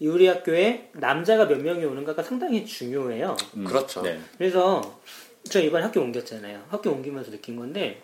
이 0.00 0.06
우리 0.06 0.26
학교에 0.26 0.90
남자가 0.94 1.46
몇 1.46 1.60
명이 1.60 1.84
오는가가 1.84 2.22
상당히 2.22 2.64
중요해요. 2.64 3.36
음, 3.56 3.64
그렇죠. 3.64 4.02
네. 4.02 4.20
그래서 4.36 5.00
저 5.44 5.60
이번 5.60 5.82
학교 5.82 6.00
옮겼잖아요. 6.00 6.64
학교 6.68 6.90
옮기면서 6.90 7.30
느낀 7.30 7.56
건데 7.56 8.02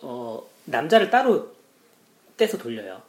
어 0.00 0.42
남자를 0.64 1.10
따로 1.10 1.54
떼서 2.36 2.58
돌려요. 2.58 3.02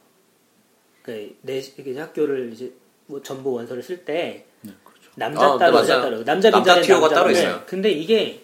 그 1.03 1.35
내 1.41 1.59
이게 1.59 1.97
학교를 1.99 2.51
이제 2.53 2.73
뭐 3.05 3.21
전부 3.21 3.51
원서를 3.53 3.83
쓸때 3.83 4.45
네, 4.61 4.71
그렇죠. 4.83 5.11
남자 5.15 5.45
아, 5.53 5.57
따로 5.57 5.71
네, 5.73 5.77
여자 5.83 5.97
맞아요. 5.97 6.09
따로 6.09 6.23
남자 6.25 6.49
남자 6.49 6.75
남자 6.75 7.09
따로 7.09 7.27
네. 7.27 7.33
있어요. 7.33 7.63
근데 7.67 7.91
이게 7.91 8.43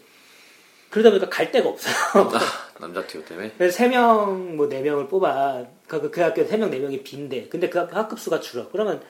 그러다 0.91 1.09
보니까 1.09 1.29
갈 1.29 1.51
데가 1.51 1.69
없어요. 1.69 1.93
남자 2.81 3.05
티오 3.07 3.23
때문에. 3.23 3.53
그래서 3.57 3.77
세 3.77 3.87
명, 3.87 4.57
뭐네 4.57 4.81
명을 4.81 5.07
뽑아. 5.07 5.63
그, 5.87 6.09
그 6.11 6.21
학교 6.21 6.43
세 6.45 6.57
명, 6.57 6.69
네 6.69 6.79
명이 6.79 7.03
빈대. 7.03 7.47
근데 7.47 7.69
그 7.69 7.77
학교 7.79 7.95
학급 7.95 8.19
수가 8.19 8.39
줄어. 8.41 8.67
그러면 8.71 9.01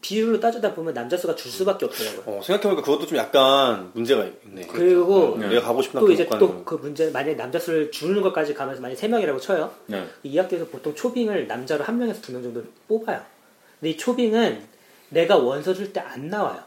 비율로 0.00 0.40
따지다 0.40 0.74
보면 0.74 0.94
남자 0.94 1.16
수가 1.18 1.34
줄 1.34 1.50
수밖에 1.50 1.84
없더라고요. 1.84 2.22
어, 2.38 2.40
생각해보니까 2.42 2.82
그것도 2.82 3.06
좀 3.06 3.18
약간 3.18 3.90
문제가 3.92 4.24
있네. 4.44 4.66
그리고 4.68 5.36
네. 5.38 5.48
내가 5.48 5.62
가고 5.66 5.82
싶은 5.82 6.00
또 6.00 6.06
학교 6.06 6.12
이제 6.12 6.26
또 6.38 6.64
그 6.64 6.76
문제 6.76 7.10
만약에 7.10 7.34
남자 7.36 7.58
수를 7.58 7.90
주는 7.90 8.22
것까지 8.22 8.54
가면서 8.54 8.80
만약에 8.80 8.98
세 8.98 9.08
명이라고 9.08 9.38
쳐요. 9.40 9.70
네. 9.86 10.06
이 10.22 10.38
학교에서 10.38 10.66
보통 10.66 10.94
초빙을 10.94 11.46
남자로 11.46 11.84
한 11.84 11.98
명에서 11.98 12.22
두명 12.22 12.42
정도 12.42 12.62
뽑아요. 12.88 13.20
근데 13.80 13.90
이 13.90 13.96
초빙은 13.98 14.62
내가 15.10 15.36
원서 15.36 15.74
줄 15.74 15.92
때 15.92 16.00
안 16.00 16.28
나와요. 16.28 16.60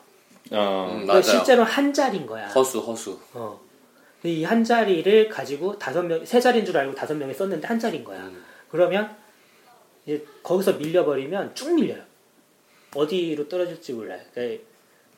어, 0.52 0.86
음, 0.92 1.06
그러니까 1.06 1.14
맞아요. 1.14 1.22
실제로 1.24 1.64
한 1.64 1.92
자리인 1.94 2.28
거야. 2.28 2.46
허수 2.50 2.80
허수. 2.80 3.18
어. 3.34 3.60
이 4.28 4.44
한 4.44 4.64
자리를 4.64 5.30
가지고 5.30 5.78
다섯 5.78 6.04
명, 6.04 6.26
세 6.26 6.40
자리인 6.40 6.66
줄 6.66 6.78
알고 6.78 6.96
다섯 6.96 7.14
명이 7.16 7.34
썼는데 7.34 7.68
한 7.68 7.80
자리인 7.80 8.04
거야. 8.04 8.20
음. 8.22 8.44
그러면 8.70 9.16
이제 10.06 10.26
거기서 10.44 10.74
밀려버리면 10.74 11.56
쭉 11.56 11.74
밀려요. 11.74 12.04
어디로 12.94 13.50
떨어질지 13.50 13.94
몰라요. 13.94 14.22
그러니까 14.34 14.64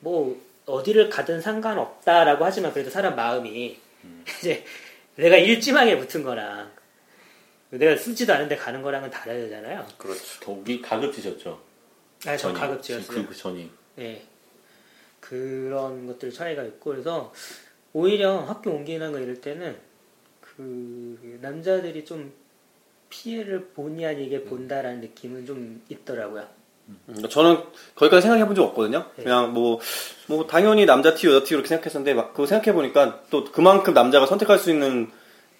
뭐 0.00 0.40
어디를 0.66 1.08
가든 1.08 1.40
상관없다라고 1.40 2.44
하지만 2.44 2.72
그래도 2.72 2.90
사람 2.90 3.16
마음이 3.16 3.78
이제 4.40 4.64
내가 5.16 5.36
일지망에 5.36 5.96
붙은 5.98 6.22
거랑 6.22 6.70
내가 7.70 7.96
쓰지도 7.96 8.32
않은데 8.32 8.56
가는 8.56 8.80
거랑은 8.82 9.10
다르잖아요. 9.10 9.86
그렇죠. 9.98 10.40
거기 10.40 10.80
가급지셨죠. 10.80 11.60
아, 12.26 12.36
저. 12.36 12.52
가급지였어요. 12.52 13.22
그, 13.22 13.28
그 13.28 13.34
전이. 13.36 13.70
예. 13.98 14.22
그런 15.20 16.06
것들 16.06 16.32
차이가 16.32 16.62
있고 16.64 16.90
그래서 16.90 17.32
오히려 17.92 18.38
학교 18.40 18.70
옮기는 18.70 19.12
거 19.12 19.18
이럴 19.18 19.40
때는 19.40 19.76
그 20.40 21.38
남자들이 21.40 22.04
좀 22.04 22.32
피해를 23.10 23.66
본의 23.74 24.04
아니게 24.06 24.44
본다라는 24.44 25.00
느낌은 25.00 25.46
좀 25.46 25.82
있더라고요. 25.88 26.46
그러니까 27.06 27.28
저는 27.28 27.62
거기까지 27.96 28.22
생각해 28.22 28.46
본 28.46 28.54
적 28.56 28.64
없거든요. 28.64 29.10
네. 29.16 29.24
그냥 29.24 29.52
뭐, 29.52 29.78
뭐, 30.26 30.46
당연히 30.46 30.86
남자 30.86 31.14
티오, 31.14 31.32
여자 31.34 31.44
티오 31.44 31.56
이렇게 31.56 31.68
생각했었는데, 31.68 32.14
막 32.14 32.32
그거 32.32 32.46
생각해 32.46 32.72
보니까 32.72 33.22
또 33.30 33.44
그만큼 33.44 33.92
남자가 33.92 34.24
선택할 34.26 34.58
수 34.58 34.70
있는 34.70 35.10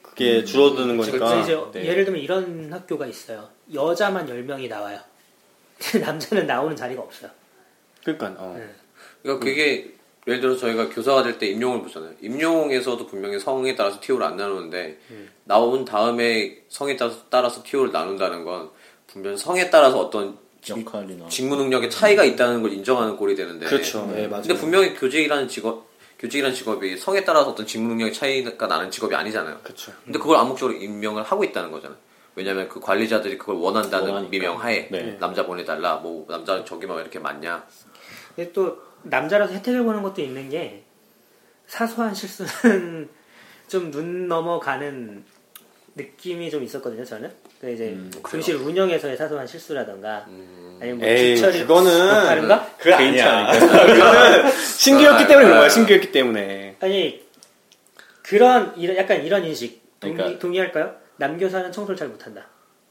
그게 0.00 0.44
줄어드는 0.44 0.96
그래서 0.96 1.18
거니까. 1.18 1.40
이제 1.42 1.58
네. 1.72 1.86
예를 1.86 2.04
들면 2.06 2.22
이런 2.22 2.72
학교가 2.72 3.06
있어요. 3.06 3.48
여자만 3.74 4.26
10명이 4.26 4.68
나와요. 4.68 5.00
남자는 6.00 6.46
나오는 6.46 6.74
자리가 6.74 7.02
없어요. 7.02 7.30
그러니까, 8.02 8.34
어. 8.38 8.54
네. 8.58 8.66
그러니까 9.22 9.44
그게 9.44 9.94
예를 10.28 10.40
들어서 10.40 10.60
저희가 10.60 10.90
교사가 10.90 11.22
될 11.22 11.38
때 11.38 11.46
임용을 11.46 11.82
보잖아요. 11.82 12.12
임용에서도 12.20 13.06
분명히 13.06 13.38
성에 13.38 13.74
따라서 13.74 13.98
티오를 14.00 14.26
안 14.26 14.36
나누는데 14.36 14.98
나온 15.44 15.84
다음에 15.84 16.58
성에 16.68 16.96
따라서, 16.96 17.22
따라서 17.30 17.62
티오를 17.62 17.90
나눈다는 17.90 18.44
건 18.44 18.70
분명 19.06 19.36
성에 19.36 19.70
따라서 19.70 19.98
어떤 19.98 20.36
역할이나. 20.68 21.28
직무 21.28 21.56
능력의 21.56 21.88
차이가 21.88 22.24
있다는 22.24 22.60
걸 22.60 22.72
인정하는 22.72 23.16
꼴이 23.16 23.34
되는데. 23.34 23.64
그렇죠. 23.66 24.00
예, 24.16 24.26
맞아요. 24.26 24.42
근데 24.42 24.54
분명히 24.54 24.94
교직이라는 24.94 25.48
직업 25.48 25.88
교직이라는 26.18 26.54
직업이 26.54 26.96
성에 26.96 27.24
따라서 27.24 27.50
어떤 27.50 27.64
직무 27.66 27.88
능력의 27.88 28.12
차이가 28.12 28.66
나는 28.66 28.90
직업이 28.90 29.14
아니잖아요. 29.14 29.60
그렇죠. 29.62 29.92
근데 30.04 30.18
그걸 30.18 30.36
암묵적으로 30.36 30.76
임명을 30.76 31.22
하고 31.22 31.44
있다는 31.44 31.70
거잖아요. 31.70 31.96
왜냐하면 32.34 32.68
그 32.68 32.80
관리자들이 32.80 33.38
그걸 33.38 33.56
원한다는 33.56 34.08
원하니까. 34.08 34.30
미명하에 34.30 34.88
네. 34.90 35.16
남자 35.18 35.46
보내달라, 35.46 35.96
뭐 35.96 36.26
남자 36.28 36.64
저기만 36.64 36.96
왜 36.96 37.02
이렇게 37.02 37.18
많냐. 37.18 37.64
근데 38.36 38.52
또 38.52 38.78
남자라서 39.02 39.52
혜택을 39.54 39.82
보는 39.84 40.02
것도 40.02 40.20
있는 40.22 40.48
게 40.50 40.82
사소한 41.66 42.14
실수는 42.14 43.08
좀 43.68 43.90
눈 43.90 44.28
넘어가는 44.28 45.24
느낌이 45.94 46.50
좀 46.50 46.62
있었거든요. 46.62 47.04
저는 47.04 47.30
그 47.61 47.70
이제 47.70 47.88
음, 47.88 48.11
교실 48.24 48.54
운영에서의 48.56 49.16
사소한 49.16 49.46
실수라던가 49.46 50.24
아니면 50.80 50.98
뭐 50.98 51.06
에이, 51.08 51.37
지철이 51.37 51.61
그거는. 51.62 51.90
다른가? 52.08 52.66
그거 52.78 52.94
아니야. 52.96 53.50
그거는 53.58 54.50
신규였기 54.52 55.26
때문에 55.26 55.44
그런 55.46 55.58
거야, 55.61 55.68
신규였기 55.68 56.12
때문에. 56.12 56.76
아니 56.80 57.26
그런 58.22 58.74
이런 58.76 58.96
약간 58.96 59.22
이런 59.24 59.44
인식 59.44 59.82
동의, 60.00 60.16
그러니까- 60.16 60.38
동의할까요? 60.38 60.94
남 61.16 61.37
교사는 61.37 61.72
청소를 61.72 61.96
잘 61.96 62.08
못한다. 62.08 62.46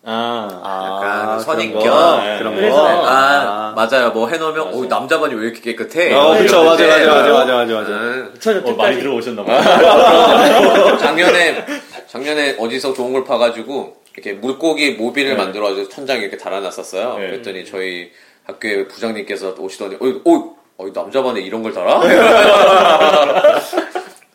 아, 0.10 1.02
약간 1.04 1.40
선입견. 1.42 1.82
그런 1.84 1.94
거. 1.94 2.38
그런 2.40 2.56
그래서- 2.56 2.82
거. 2.82 3.06
아, 3.08 3.74
맞아요. 3.76 4.12
뭐 4.12 4.30
해놓으면, 4.30 4.66
맞아. 4.68 4.78
어, 4.78 4.86
남자 4.88 5.20
반이 5.20 5.34
왜 5.36 5.48
이렇게 5.48 5.60
깨끗해? 5.60 6.14
어, 6.14 6.24
뭐 6.24 6.38
그쵸. 6.38 6.62
이런 6.62 6.66
맞아, 6.66 6.78
데. 6.78 6.88
맞아, 6.88 7.06
맞아, 7.08 7.34
맞아, 7.34 7.54
맞아, 7.56 7.74
맞아. 7.74 7.90
음. 7.92 8.34
저는 8.40 8.60
어, 8.62 8.64
많이 8.64 8.78
끝까지 8.78 9.00
들어오셨나봐요. 9.00 10.98
작년에, 10.98 11.66
작년에 12.08 12.56
어디서 12.58 12.94
좋은 12.94 13.12
걸 13.12 13.26
파가지고, 13.26 13.98
이렇게 14.14 14.34
물고기 14.34 14.92
모빌을 14.92 15.32
네. 15.32 15.36
만들어가지고 15.36 15.90
천장에 15.90 16.22
이렇게 16.22 16.38
달아놨었어요. 16.38 17.18
네. 17.20 17.28
그랬더니 17.28 17.66
저희 17.66 18.10
학교의 18.46 18.88
부장님께서 18.88 19.56
오시더니, 19.60 19.96
어, 19.96 20.06
어, 20.32 20.56
어, 20.78 20.94
남자 20.94 21.22
반에 21.22 21.42
이런 21.42 21.62
걸 21.64 21.74
달아? 21.74 22.00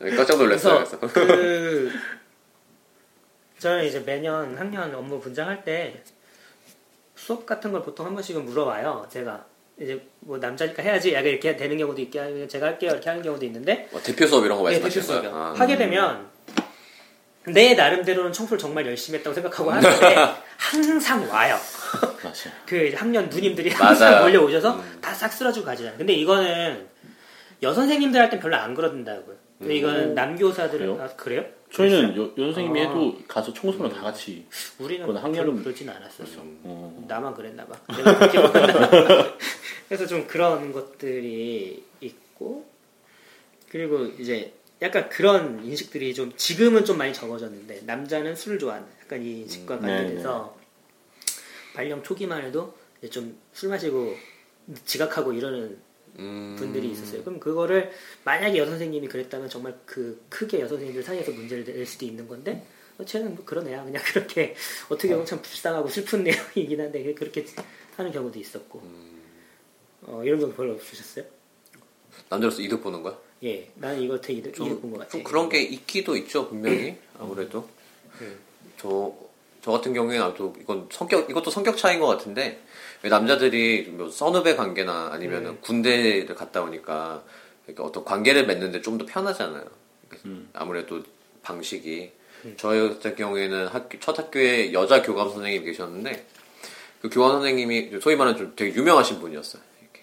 네, 0.00 0.16
깜짝 0.16 0.37
놀랐어요. 0.37 0.74
그래서 0.85 0.98
그래서. 0.98 1.12
그 1.14 1.90
저는 3.62 3.85
이제 3.85 4.01
매년 4.01 4.59
학년 4.59 4.92
업무 4.92 5.20
분장할 5.20 5.62
때 5.62 6.03
수업 7.14 7.46
같은 7.46 7.70
걸 7.70 7.83
보통 7.83 8.05
한 8.07 8.14
번씩은 8.14 8.44
물어봐요. 8.44 9.07
제가 9.09 9.44
이제 9.79 10.05
뭐 10.18 10.37
남자니까 10.37 10.83
해야지 10.83 11.12
약간 11.14 11.27
이렇게 11.27 11.57
되는 11.57 11.79
경우도 11.79 12.01
있게 12.01 12.18
하면 12.18 12.48
제가 12.48 12.66
할게요 12.66 12.90
이렇게 12.90 13.09
하는 13.09 13.22
경우도 13.22 13.44
있는데 13.46 13.88
뭐 13.92 14.01
대표 14.03 14.27
수업 14.27 14.44
이런 14.44 14.59
거 14.61 14.68
네, 14.68 14.81
말씀하시는 14.81 15.22
거예요? 15.22 15.37
아, 15.37 15.55
하게 15.57 15.77
되면 15.77 16.27
내 17.46 17.75
나름대로는 17.75 18.33
청소를 18.33 18.59
정말 18.59 18.85
열심히 18.85 19.18
했다고 19.20 19.33
생각하고 19.35 19.70
하는데 19.70 20.16
항상 20.59 21.29
와요. 21.31 21.57
맞아. 22.25 22.51
그 22.66 22.87
이제 22.88 22.96
학년 22.96 23.29
누님들이 23.29 23.70
항상 23.70 24.11
맞아요. 24.11 24.25
음. 24.25 24.27
몰려오셔서 24.27 24.83
다 25.01 25.14
싹 25.14 25.33
쓸어주고 25.33 25.64
가잖아요. 25.66 25.94
근데 25.98 26.14
이거는 26.14 26.88
여선생님들 27.62 28.20
할 28.20 28.29
땐 28.29 28.40
별로 28.40 28.57
안 28.57 28.75
그러던다고요. 28.75 29.37
근데 29.61 29.77
이거는 29.77 30.14
남교사들은 30.16 30.96
그래요? 30.96 30.98
아, 31.09 31.16
그래요? 31.16 31.44
저희는 31.72 32.16
여, 32.16 32.30
여선생님이 32.37 32.80
아. 32.80 32.88
해도 32.88 33.18
가서 33.26 33.52
청소는 33.52 33.90
다 33.90 34.02
같이. 34.02 34.46
우리는 34.78 35.06
그건 35.06 35.22
학년은- 35.22 35.35
별로 35.37 35.54
그러진 35.56 35.88
않았었어. 35.88 36.40
어. 36.64 37.04
나만 37.08 37.35
그랬나 37.35 37.64
봐. 37.66 37.80
내가 37.96 38.18
그렇게 38.18 38.40
봤나 38.42 38.88
봐. 38.90 39.37
그래서 39.88 40.06
좀 40.06 40.26
그런 40.26 40.72
것들이 40.72 41.82
있고 42.00 42.66
그리고 43.70 44.04
이제 44.18 44.52
약간 44.82 45.08
그런 45.08 45.64
인식들이 45.64 46.12
좀 46.12 46.32
지금은 46.37 46.85
좀 46.85 46.98
많이 46.98 47.12
적어졌는데 47.14 47.82
남자는 47.87 48.35
술을 48.37 48.58
좋아한다. 48.58 48.88
약간 49.02 49.22
이 49.22 49.40
인식과 49.42 49.76
음, 49.76 49.80
관련돼서 49.80 50.56
발령 51.74 52.02
초기만 52.02 52.44
해도 52.44 52.74
좀술 53.11 53.70
마시고 53.70 54.14
지각하고 54.85 55.32
이러는 55.32 55.78
음. 56.18 56.57
분들이 56.59 56.90
있었어요. 56.90 57.22
그럼 57.25 57.40
그거를 57.40 57.90
만약에 58.25 58.59
여선생님이 58.59 59.09
그랬다면 59.09 59.48
정말 59.48 59.79
그 59.87 60.25
크게 60.29 60.61
여선생님들 60.61 61.03
사이에서 61.03 61.33
문제를 61.33 61.64
낼 61.64 61.87
수도 61.87 62.05
있는 62.05 62.29
건데 62.29 62.66
어, 62.98 63.05
쟤는 63.05 63.35
뭐 63.35 63.44
그런 63.44 63.66
애야. 63.68 63.83
그냥 63.85 64.03
그렇게 64.12 64.55
어떻게 64.88 65.09
보면 65.11 65.27
참 65.27 65.40
불쌍하고 65.40 65.88
슬픈 65.88 66.25
내용이긴 66.25 66.81
한데 66.81 67.14
그렇게 67.14 67.44
하는 67.96 68.12
경우도 68.12 68.38
있었고 68.38 68.83
어, 70.03 70.22
이런 70.25 70.38
경우 70.40 70.53
별로 70.53 70.72
없으셨어요? 70.75 71.25
남자로서 72.29 72.61
이득 72.62 72.83
보는 72.83 73.03
거야? 73.03 73.18
예, 73.44 73.70
나는 73.75 74.01
이거 74.01 74.20
되게 74.20 74.38
이득, 74.38 74.55
좀, 74.55 74.66
이득 74.66 74.83
본것 74.83 75.01
같아. 75.01 75.11
좀 75.11 75.22
그런 75.25 75.48
게 75.48 75.62
있기도 75.62 76.16
있죠 76.16 76.48
분명히 76.48 76.96
아무래도 77.18 77.68
저, 78.79 79.14
저 79.62 79.70
같은 79.70 79.94
경우에는 79.94 80.35
또 80.35 80.55
이건 80.61 80.88
성격 80.90 81.31
이것도 81.31 81.51
성격 81.51 81.77
차이인 81.77 82.01
것 82.01 82.07
같은데 82.07 82.61
왜 83.03 83.11
남자들이 83.11 83.85
뭐 83.90 84.11
선후배 84.11 84.57
관계나 84.57 85.11
아니면 85.12 85.46
은 85.46 85.61
군대를 85.61 86.35
갔다 86.35 86.62
오니까 86.62 87.22
어떤 87.79 88.05
관계를 88.05 88.46
맺는데 88.46 88.83
좀 88.83 88.98
더 88.98 89.07
편하잖아요. 89.07 89.64
아무래도 90.53 91.03
방식이. 91.42 92.12
저희 92.57 92.88
같은 92.88 93.14
경우에는 93.14 93.68
학교, 93.68 94.01
첫 94.01 94.18
학교에 94.18 94.72
여자 94.72 95.01
교감 95.01 95.31
선생님이 95.31 95.64
계셨는데 95.64 96.27
그 97.01 97.09
교감 97.09 97.33
선생님이 97.33 98.01
소위 98.01 98.16
말하는 98.16 98.37
좀 98.37 98.53
되게 98.57 98.75
유명하신 98.75 99.20
분이었어요. 99.20 99.62
이렇게 99.81 100.01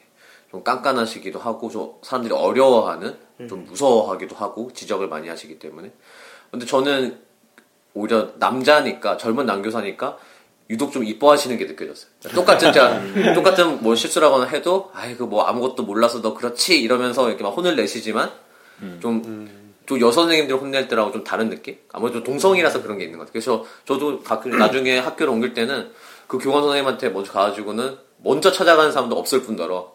좀 0.50 0.63
깐깐하시기도 0.63 1.38
하고 1.38 1.69
좀 1.69 1.95
사람들이 2.02 2.34
어려워하는 2.34 3.17
좀 3.50 3.65
무서워하기도 3.65 4.38
하고 4.38 4.72
지적을 4.74 5.10
많이 5.10 5.28
하시기 5.28 5.60
때문에. 5.60 5.91
근데 6.50 6.65
저는 6.65 7.19
오히려 7.93 8.30
남자니까 8.38 9.17
젊은 9.17 9.45
남교사니까 9.45 10.17
유독 10.69 10.91
좀 10.91 11.04
이뻐하시는 11.04 11.58
게 11.58 11.65
느껴졌어요. 11.65 12.12
똑같은 12.36 12.71
제가 12.71 13.34
똑같은 13.34 13.82
뭐 13.82 13.95
실수라거나 13.95 14.45
해도 14.45 14.91
아이고 14.93 15.25
뭐 15.25 15.43
아무것도 15.43 15.84
몰라서 15.84 16.21
너 16.21 16.34
그렇지 16.36 16.80
이러면서 16.82 17.28
이렇게 17.28 17.43
막 17.43 17.49
혼을 17.49 17.75
내시지만 17.75 18.32
좀좀 19.02 19.99
여선생님들 19.99 20.56
혼낼 20.58 20.88
때라고 20.88 21.12
좀 21.12 21.23
다른 21.23 21.49
느낌? 21.49 21.78
아무래도 21.91 22.23
동성이라서 22.23 22.84
그런 22.84 22.97
게 22.99 23.06
있는 23.06 23.17
것 23.17 23.25
같아요. 23.25 23.34
그래서 23.34 23.65
저도 23.86 24.21
가끔 24.21 24.52
나중에 24.52 24.99
학교를 24.99 25.34
옮길 25.34 25.54
때는 25.56 25.89
그 26.28 26.38
교감 26.38 26.62
선생님한테 26.62 27.10
먼저 27.10 27.32
가가지고는 27.34 27.97
먼저 28.17 28.52
찾아가는 28.52 28.91
사람도 28.91 29.17
없을 29.17 29.41
뿐더러 29.41 29.91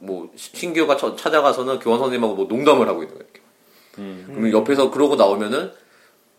뭐 0.00 0.30
시- 0.34 0.50
신규가 0.56 0.96
쳐- 0.96 1.14
찾아가서는 1.14 1.78
교감 1.78 2.00
선생님하고 2.00 2.34
뭐 2.34 2.46
농담을 2.46 2.88
하고 2.88 3.02
있는 3.04 3.16
거예요. 3.16 3.28
이렇게. 3.32 3.42
그러면 4.26 4.50
옆에서 4.52 4.90
그러고 4.90 5.14
나오면은 5.14 5.70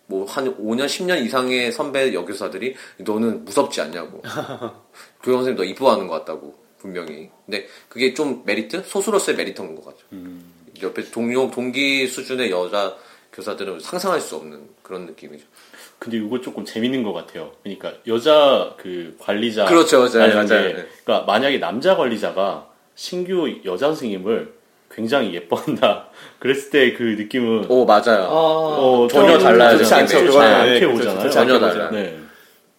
뭐 0.06 0.26
한 0.26 0.56
5년, 0.58 0.86
10년 0.86 1.26
이상의 1.26 1.72
선배 1.72 2.14
여교사들이 2.14 2.76
너는 2.98 3.46
무섭지 3.46 3.82
않냐고. 3.82 4.22
교장 5.24 5.44
선생님 5.44 5.56
너 5.56 5.64
이뻐하는 5.64 6.08
것 6.08 6.20
같다고 6.20 6.56
분명히. 6.78 7.30
근데 7.46 7.68
그게 7.88 8.14
좀 8.14 8.44
메리트? 8.46 8.84
소수로서의 8.86 9.38
메리트인 9.38 9.76
것 9.76 9.86
같죠. 9.86 10.06
옆에 10.82 11.04
동료 11.12 11.50
동기 11.50 12.08
수준의 12.08 12.52
여자 12.52 12.96
교사들은 13.32 13.80
상상할 13.80 14.20
수 14.20 14.36
없는 14.36 14.70
그런 14.82 15.06
느낌이죠. 15.06 15.46
근데 15.98 16.18
이거 16.18 16.42
조금 16.42 16.66
재밌는 16.66 17.04
것 17.04 17.14
같아요. 17.14 17.54
그러니까 17.64 17.94
여자 18.08 18.76
그 18.78 19.16
관리자 19.20 19.66
그렇죠, 19.66 20.00
맞아요, 20.00 20.34
맞아요. 20.34 20.46
네. 20.46 20.88
그러니까 21.04 21.22
만약에 21.26 21.60
남자 21.60 21.96
관리자가 21.96 22.70
신규 22.96 23.62
여자 23.66 23.88
선생님을 23.88 24.54
굉장히 24.96 25.34
예뻐한다. 25.34 26.08
그랬을 26.40 26.70
때 26.70 26.94
그 26.96 27.04
느낌은 27.04 27.66
오 27.70 27.86
맞아요. 27.86 28.24
어, 28.30 29.04
어, 29.04 29.08
전혀 29.08 29.34
좀 29.34 29.44
달라요, 29.44 29.78
좋지. 29.78 29.94
않죠. 29.94 30.14
좋지 30.20 30.26
그거는. 30.28 30.54
않게 30.54 30.80
네. 30.80 30.86
오잖아요. 30.86 31.30
전혀 31.30 31.54
않게 31.56 31.66
달라요. 31.66 31.90
네. 31.92 32.20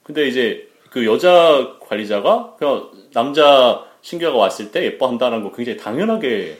근데 0.02 0.28
이제 0.28 0.68
그 0.90 1.04
여자 1.06 1.68
관리자가 1.80 2.54
그냥 2.58 2.90
남자 3.12 3.82
신규가 4.02 4.36
왔을 4.36 4.70
때 4.70 4.84
예뻐한다는 4.84 5.42
거 5.42 5.52
굉장히 5.52 5.78
당연하게 5.78 6.58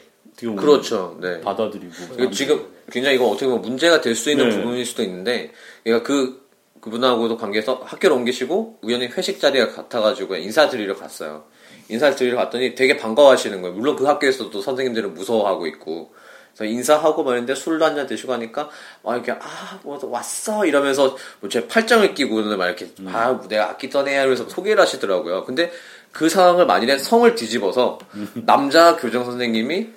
그렇죠. 0.57 1.17
네. 1.21 1.41
받아들이고 1.43 1.93
이거 2.19 2.31
지금 2.31 2.67
굉장히 2.91 3.17
이거 3.17 3.27
어떻게 3.29 3.47
보면 3.47 3.63
문제가 3.63 4.01
될 4.01 4.17
수 4.17 4.31
있는 4.31 4.49
네. 4.49 4.57
부분일 4.57 4.85
수도 4.85 5.03
있는데, 5.05 5.53
얘가 5.87 6.03
그 6.03 6.43
그분하고도 6.81 7.37
관계해서 7.37 7.81
학교를 7.85 8.17
옮기시고 8.17 8.79
우연히 8.83 9.07
회식 9.07 9.41
자리가 9.41 9.71
같아가지고 9.73 10.37
인사드리러 10.37 10.97
갔어요. 10.97 11.45
인사를 11.89 12.17
드리러 12.17 12.37
갔더니 12.39 12.75
되게 12.75 12.97
반가워하시는 12.97 13.61
거예요. 13.63 13.75
물론 13.77 13.97
그 13.97 14.05
학교에서도 14.05 14.61
선생님들은 14.61 15.15
무서워하고 15.15 15.67
있고. 15.69 16.13
그래서 16.57 16.71
인사하고 16.73 17.25
말인데 17.25 17.55
술도 17.57 17.85
한잔 17.85 18.07
드시고 18.07 18.33
하니까 18.35 18.71
막 19.03 19.15
이렇게 19.15 19.33
아뭐 19.33 19.99
왔어 20.05 20.65
이러면서 20.65 21.17
뭐제 21.41 21.67
팔짱을 21.67 22.15
끼고는 22.15 22.57
막 22.57 22.67
이렇게 22.67 22.87
아 23.07 23.41
내가 23.49 23.71
아끼던 23.71 24.07
애야 24.07 24.21
이러면서 24.21 24.49
소개를 24.49 24.81
하시더라고요. 24.81 25.45
근데 25.47 25.73
그 26.13 26.29
상황을 26.29 26.65
만일에 26.67 26.97
성을 26.99 27.35
뒤집어서 27.35 27.99
남자 28.47 28.97
교장 28.97 29.25
선생님이 29.25 29.89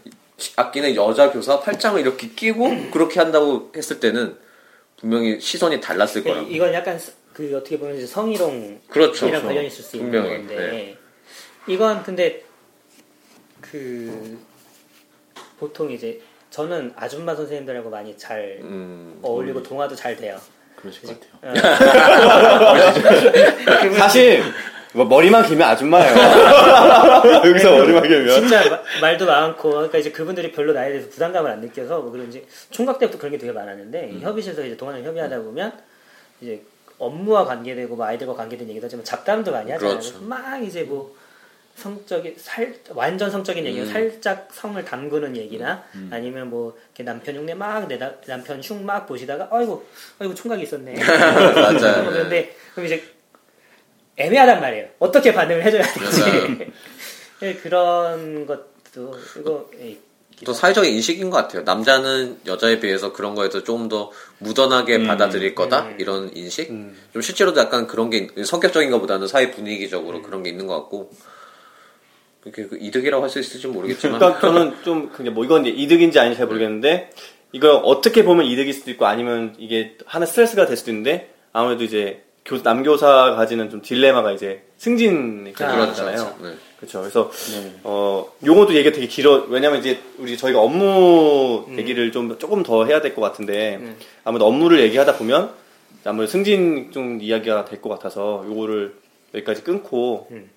아끼는 0.56 0.96
여자 0.96 1.32
교사 1.32 1.60
팔짱을 1.60 2.02
이렇게 2.02 2.30
끼고 2.30 2.90
그렇게 2.92 3.20
한다고 3.20 3.72
했을 3.76 4.00
때는 4.00 4.36
분명히 5.00 5.40
시선이 5.40 5.80
달랐을 5.80 6.24
거라고. 6.24 6.48
네, 6.48 6.56
이건 6.56 6.74
약간 6.74 6.98
스- 6.98 7.14
그 7.34 7.56
어떻게 7.56 7.78
보면 7.78 8.04
성희롱 8.08 8.82
그렇죠. 8.90 9.28
이랑 9.28 9.44
관련이 9.46 9.68
있을 9.68 9.84
수 9.84 9.98
있는 9.98 10.12
분명히, 10.12 10.38
건데 10.38 10.56
네. 10.56 10.98
이건 11.68 12.04
근데 12.04 12.44
그 13.62 14.38
보통 15.60 15.92
이제 15.92 16.22
저는 16.50 16.94
아줌마 16.96 17.36
선생님들하고 17.36 17.90
많이 17.90 18.18
잘 18.18 18.60
음, 18.62 19.20
어울리고 19.22 19.62
동화도 19.64 19.96
잘 19.96 20.16
돼요. 20.16 20.40
그러실 20.76 21.04
것 21.04 21.20
같아요. 21.42 21.54
사실 23.98 24.44
뭐 24.94 25.06
머리만 25.06 25.46
길면 25.46 25.68
아줌마예요. 25.68 26.16
여기서 27.46 27.78
머리만 27.78 28.04
길면. 28.04 28.30
진짜 28.30 28.70
마- 28.70 28.80
말도 29.02 29.26
많고 29.26 29.70
그러니까 29.72 29.98
이제 29.98 30.12
그분들이 30.12 30.52
별로 30.52 30.74
나에 30.74 30.90
대해서 30.92 31.10
부담감을 31.10 31.52
안 31.52 31.62
느껴서 31.62 32.00
뭐 32.02 32.12
그런지 32.12 32.46
총각 32.70 33.00
때부터 33.00 33.18
그런 33.18 33.32
게 33.32 33.38
되게 33.38 33.52
많았는데 33.52 34.12
이 34.16 34.22
협의실에서 34.22 34.64
이제 34.66 34.78
동안을 34.78 35.04
협의하다 35.04 35.40
보면 35.42 35.74
이제 36.42 36.62
업무와 37.00 37.46
관계되고 37.46 37.96
뭐 37.96 38.06
아이들과 38.06 38.34
관계된 38.34 38.70
얘기도 38.70 38.86
하지만 38.86 39.04
잡담도 39.04 39.52
많이 39.52 39.72
하잖아요. 39.72 40.00
그렇죠. 40.00 40.20
막 40.22 40.64
이제 40.64 40.84
뭐 40.84 41.16
성적인 41.78 42.36
살 42.38 42.74
완전 42.96 43.30
성적인 43.30 43.64
얘기 43.66 43.86
살짝 43.86 44.50
성을 44.52 44.84
담그는 44.84 45.36
얘기나 45.38 45.84
아니면 46.10 46.50
뭐 46.50 46.76
이렇게 46.88 47.04
남편 47.04 47.36
흉내 47.36 47.54
막내 47.54 48.00
남편 48.26 48.60
흉 48.62 48.84
막 48.84 49.06
보시다가 49.06 49.48
아이고 49.52 49.86
아이고 50.18 50.34
총각이 50.34 50.64
있었네. 50.64 50.94
맞아요. 51.54 52.10
그런데 52.10 52.56
그럼 52.74 52.88
이제 52.88 53.04
애매하단 54.16 54.60
말이에요. 54.60 54.88
어떻게 55.00 55.32
반응을 55.34 55.64
해줘야 55.64 55.84
될지. 55.84 56.72
예, 57.44 57.54
그런 57.56 58.48
것도 58.48 59.16
이거 59.40 59.70
예, 59.80 59.96
또 60.44 60.54
사회적인 60.54 60.92
인식인 60.92 61.30
것 61.30 61.38
같아요. 61.38 61.62
남자는 61.62 62.40
여자에 62.48 62.80
비해서 62.80 63.14
그런 63.14 63.36
거에서 63.36 63.64
조금 63.64 63.88
더 63.88 64.12
무던하게 64.40 65.06
받아들일 65.06 65.54
거다 65.54 65.84
음. 65.90 65.98
이런 66.00 66.32
인식. 66.36 66.70
좀 67.14 67.22
실제로도 67.22 67.60
약간 67.60 67.86
그런 67.86 68.10
게 68.10 68.18
있- 68.36 68.46
성격적인 68.46 68.90
것보다는 68.90 69.28
사회 69.28 69.52
분위기적으로 69.52 70.24
그런 70.24 70.42
게 70.42 70.50
있는 70.50 70.66
것 70.66 70.76
같고. 70.80 71.12
그게 72.42 72.66
그 72.66 72.78
이득이라고 72.80 73.24
할 73.24 73.30
수 73.30 73.40
있을지 73.40 73.68
모르겠지만. 73.68 74.20
그러니까 74.20 74.40
저는 74.42 74.84
좀 74.84 75.10
그게 75.10 75.30
뭐 75.30 75.44
이건 75.46 75.66
이득인지 75.66 76.18
아닌지 76.20 76.38
잘 76.38 76.48
모르겠는데 76.48 77.10
이거 77.52 77.78
어떻게 77.78 78.24
보면 78.24 78.46
이득일 78.46 78.74
수도 78.74 78.92
있고 78.92 79.06
아니면 79.06 79.56
이게 79.58 79.96
하나 80.06 80.26
스트레스가 80.26 80.66
될 80.66 80.78
수도 80.78 80.92
있는데 80.92 81.30
아무래도 81.54 81.84
이제 81.84 82.24
교, 82.46 82.58
남교사 82.64 83.36
가지는 83.36 83.70
좀 83.70 83.82
딜레마가 83.82 84.32
이제 84.32 84.64
승진 84.78 85.54
아, 85.60 85.72
그렇잖아요. 85.86 86.36
네. 86.42 86.54
그렇죠. 86.78 87.00
그래서 87.02 87.32
어 87.84 88.32
요것도 88.46 88.76
얘기가 88.76 88.94
되게 88.96 89.08
길어. 89.08 89.46
왜냐면 89.50 89.80
이제 89.80 90.00
우리 90.20 90.38
저희가 90.38 90.60
업무 90.62 91.66
얘기를 91.78 92.12
좀 92.12 92.38
조금 92.38 92.64
더 92.64 92.86
해야 92.86 93.02
될 93.02 93.16
것 93.16 93.22
같은데 93.22 93.78
음. 93.82 93.98
아무래도 94.24 94.46
업무를 94.46 94.80
얘기하다 94.82 95.18
보면 95.18 95.50
아무래도 96.06 96.32
승진 96.32 96.92
좀 96.94 97.20
이야기가 97.22 97.66
될 97.66 97.82
것 97.82 97.90
같아서 97.90 98.46
요거를 98.48 98.94
여기까지 99.34 99.64
끊고 99.64 100.28
음. 100.32 100.50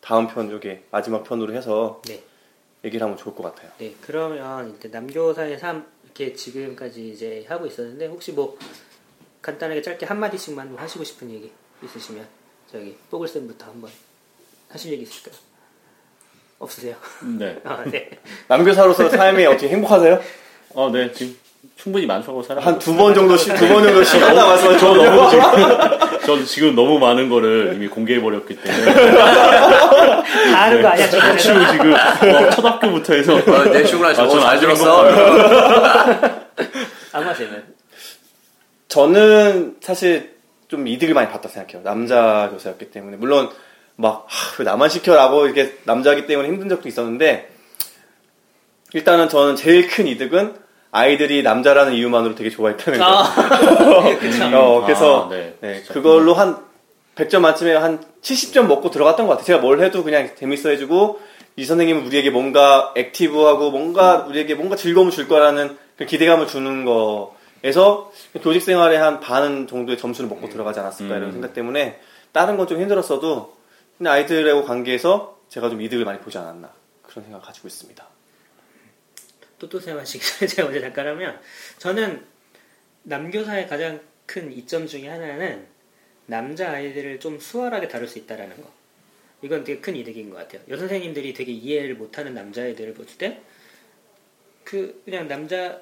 다음 0.00 0.26
편 0.28 0.50
요게 0.50 0.84
마지막 0.90 1.24
편으로 1.24 1.54
해서 1.54 2.00
네. 2.06 2.22
얘기를 2.84 3.04
하면 3.04 3.16
좋을 3.16 3.34
것 3.34 3.42
같아요. 3.42 3.70
네, 3.78 3.94
그러면 4.00 4.74
이제 4.76 4.88
남교사의 4.88 5.58
삶 5.58 5.86
이렇게 6.04 6.32
지금까지 6.32 7.10
이제 7.10 7.44
하고 7.48 7.66
있었는데 7.66 8.06
혹시 8.06 8.32
뭐 8.32 8.58
간단하게 9.42 9.82
짧게 9.82 10.06
한 10.06 10.18
마디씩만 10.18 10.70
뭐 10.70 10.80
하시고 10.80 11.04
싶은 11.04 11.30
얘기 11.30 11.52
있으시면 11.82 12.26
저기 12.70 12.96
뽀글 13.10 13.28
쌤부터 13.28 13.66
한번 13.66 13.90
하실 14.68 14.92
얘기 14.92 15.02
있을까요? 15.02 15.34
없으세요? 16.58 16.96
네. 17.38 17.60
아, 17.64 17.84
네. 17.84 18.10
남교사로서 18.48 19.08
삶이 19.08 19.46
어떻게 19.46 19.68
행복하세요? 19.68 20.20
어, 20.74 20.90
네. 20.90 21.12
지금 21.12 21.36
충분히 21.76 22.06
만족하고 22.06 22.42
살아요. 22.42 22.64
한두 22.64 22.94
번 22.96 23.14
정도 23.14 23.36
두번 23.36 23.84
정도 23.84 24.02
쉬다 24.02 24.32
나와서 24.32 24.76
저 24.76 24.92
너무 24.94 25.30
지금, 25.30 26.07
저 26.28 26.44
지금 26.44 26.74
너무 26.74 26.98
많은 26.98 27.30
거를 27.30 27.72
이미 27.74 27.88
공개해버렸기 27.88 28.54
때문에. 28.54 28.92
다 30.52 30.62
하는 30.64 30.82
거 30.82 30.88
아니야? 30.88 31.08
지금 31.08 31.66
지금 31.72 31.94
어, 31.94 32.50
초등학교부터 32.50 33.14
해서. 33.14 33.34
어, 33.36 33.64
내 33.64 33.82
아, 33.82 34.12
저거 34.12 34.38
잘 34.38 34.60
들었어. 34.60 35.08
악마쌤은? 37.12 37.64
저는 38.88 39.76
사실 39.80 40.34
좀 40.68 40.86
이득을 40.86 41.14
많이 41.14 41.30
봤다 41.30 41.48
생각해요. 41.48 41.82
남자 41.82 42.50
교사였기 42.52 42.90
때문에 42.90 43.16
물론 43.16 43.48
막 43.96 44.26
하, 44.28 44.56
왜 44.58 44.66
나만 44.66 44.90
시켜라고 44.90 45.46
이렇게 45.46 45.78
남자기 45.84 46.26
때문에 46.26 46.48
힘든 46.48 46.68
적도 46.68 46.90
있었는데 46.90 47.48
일단은 48.92 49.30
저는 49.30 49.56
제일 49.56 49.88
큰 49.88 50.06
이득은 50.06 50.56
아이들이 50.90 51.42
남자라는 51.42 51.94
이유만으로 51.94 52.34
되게 52.34 52.50
좋아했다는 52.50 52.98
거. 52.98 53.04
아, 53.04 54.18
그쵸. 54.18 54.44
어, 54.56 54.82
그래서 54.82 55.26
아, 55.26 55.28
네. 55.28 55.54
네, 55.60 55.82
그걸로 55.88 56.34
한 56.34 56.58
100점 57.14 57.40
만점에 57.40 57.74
한 57.74 58.00
70점 58.22 58.66
먹고 58.66 58.90
들어갔던 58.90 59.26
것 59.26 59.32
같아요. 59.32 59.46
제가 59.46 59.58
뭘 59.58 59.80
해도 59.82 60.04
그냥 60.04 60.30
재밌어 60.36 60.70
해주고 60.70 61.20
이 61.56 61.64
선생님은 61.64 62.06
우리에게 62.06 62.30
뭔가 62.30 62.92
액티브하고 62.96 63.70
뭔가 63.70 64.24
우리에게 64.28 64.54
뭔가 64.54 64.76
즐거움을 64.76 65.10
줄 65.12 65.26
거라는 65.26 65.76
그 65.96 66.06
기대감을 66.06 66.46
주는 66.46 66.84
거에서 66.84 68.12
교직 68.42 68.62
생활에 68.62 68.96
한반 68.96 69.66
정도의 69.66 69.98
점수를 69.98 70.30
먹고 70.30 70.48
들어가지 70.48 70.78
않았을까 70.78 71.16
이런 71.16 71.30
음. 71.30 71.32
생각 71.32 71.54
때문에 71.54 71.98
다른 72.32 72.56
건 72.56 72.68
좀 72.68 72.80
힘들었어도 72.80 73.56
근데 73.98 74.10
아이들하고 74.10 74.64
관계에서 74.64 75.38
제가 75.48 75.68
좀 75.70 75.82
이득을 75.82 76.04
많이 76.04 76.20
보지 76.20 76.38
않았나 76.38 76.70
그런 77.02 77.24
생각 77.24 77.38
을 77.38 77.42
가지고 77.42 77.66
있습니다. 77.66 78.06
또또쌤 79.58 79.98
하시기 79.98 80.24
제가 80.48 80.68
먼저 80.68 80.86
하면 80.86 81.40
저는 81.78 82.24
남교사의 83.04 83.66
가장 83.68 84.00
큰 84.26 84.52
이점 84.52 84.86
중에 84.86 85.08
하나는 85.08 85.66
남자 86.26 86.70
아이들을 86.72 87.20
좀 87.20 87.40
수월하게 87.40 87.88
다룰 87.88 88.06
수 88.06 88.18
있다라는 88.18 88.56
거. 88.62 88.70
이건 89.40 89.64
되게 89.64 89.80
큰 89.80 89.96
이득인 89.96 90.30
것 90.30 90.36
같아요. 90.36 90.60
여선생님들이 90.68 91.32
되게 91.32 91.52
이해를 91.52 91.94
못하는 91.94 92.34
남자애들을 92.34 92.92
볼 92.94 93.06
때, 93.06 93.40
그, 94.64 95.00
그냥 95.04 95.26
남자, 95.26 95.80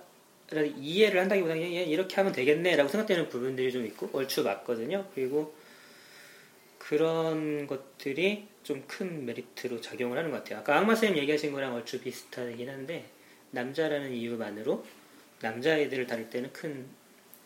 이해를 0.52 1.20
한다기보다는 1.22 1.60
그냥 1.60 1.74
얘 1.74 1.82
이렇게 1.82 2.14
하면 2.16 2.32
되겠네라고 2.32 2.88
생각되는 2.88 3.28
부분들이 3.28 3.72
좀 3.72 3.84
있고, 3.86 4.08
얼추 4.12 4.44
맞거든요. 4.44 5.08
그리고 5.14 5.54
그런 6.78 7.66
것들이 7.66 8.46
좀 8.62 8.84
큰 8.86 9.26
메리트로 9.26 9.80
작용을 9.80 10.18
하는 10.18 10.30
것 10.30 10.38
같아요. 10.38 10.60
아까 10.60 10.76
악마쌤 10.78 11.16
얘기하신 11.16 11.52
거랑 11.52 11.74
얼추 11.74 12.00
비슷하긴 12.00 12.68
한데, 12.68 13.06
남자라는 13.56 14.12
이유만으로 14.12 14.84
남자애들을 15.40 16.06
다룰 16.06 16.28
때는 16.28 16.52
큰 16.52 16.84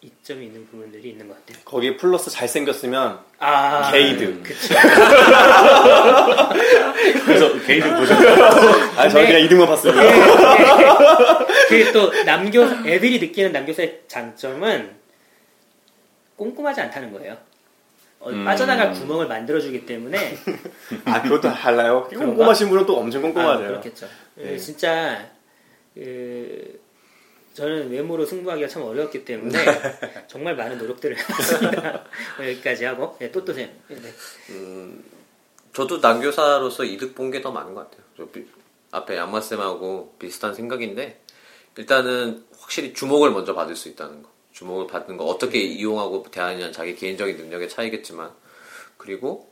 이점이 0.02 0.46
있는 0.46 0.66
부분들이 0.66 1.10
있는 1.10 1.28
것 1.28 1.34
같아요. 1.34 1.62
거기에 1.64 1.96
플러스 1.96 2.30
잘생겼으면 2.30 3.20
아, 3.38 3.92
게이드. 3.92 4.42
그쵸. 4.42 4.74
그래서 7.26 7.60
개인적 7.66 7.96
보셨어요? 7.98 8.44
아, 8.96 9.08
저는 9.08 9.26
그냥 9.26 9.42
이득만 9.42 9.68
봤습니다. 9.68 10.02
그게 11.68 11.92
또 11.92 12.10
남교 12.24 12.88
애들이 12.88 13.20
느끼는 13.20 13.52
남교사의 13.52 14.00
장점은 14.08 14.98
꼼꼼하지 16.36 16.80
않다는 16.80 17.12
거예요. 17.12 17.36
어, 18.20 18.30
음. 18.30 18.44
빠져나갈 18.44 18.92
구멍을 18.92 19.28
만들어주기 19.28 19.86
때문에 19.86 20.36
아 21.04 21.22
그것도 21.22 21.52
달라요. 21.52 22.08
꼼꼼하신 22.08 22.68
분은 22.70 22.86
또 22.86 22.98
엄청 22.98 23.20
아, 23.20 23.26
꼼꼼하세요. 23.26 23.68
그렇겠죠. 23.68 24.06
네. 24.36 24.52
예, 24.52 24.58
진짜 24.58 25.28
그, 25.94 26.80
저는 27.54 27.90
외모로 27.90 28.24
승부하기가 28.24 28.68
참 28.68 28.82
어려웠기 28.82 29.24
때문에 29.24 29.58
정말 30.28 30.54
많은 30.56 30.78
노력들을 30.78 31.18
해봤습니다. 31.18 32.04
여기까지 32.40 32.84
하고 32.84 33.16
예, 33.20 33.30
또또쌤 33.32 33.68
네. 33.88 34.12
저도 35.72 35.98
남교사로서 35.98 36.84
이득 36.84 37.14
본 37.14 37.30
게 37.30 37.40
더 37.42 37.50
많은 37.52 37.74
것 37.74 37.90
같아요. 37.90 38.04
저 38.16 38.26
비- 38.28 38.46
앞에 38.92 39.16
양마쌤하고 39.16 40.16
비슷한 40.18 40.54
생각인데 40.54 41.20
일단은 41.76 42.44
확실히 42.58 42.92
주목을 42.92 43.30
먼저 43.30 43.54
받을 43.54 43.76
수 43.76 43.88
있다는 43.88 44.22
거. 44.22 44.30
주목을 44.52 44.88
받는 44.88 45.16
거 45.16 45.24
어떻게 45.24 45.58
이용하고 45.60 46.24
대하느냐는 46.30 46.72
자기 46.72 46.94
개인적인 46.96 47.36
능력의 47.36 47.68
차이겠지만 47.68 48.30
그리고 48.96 49.48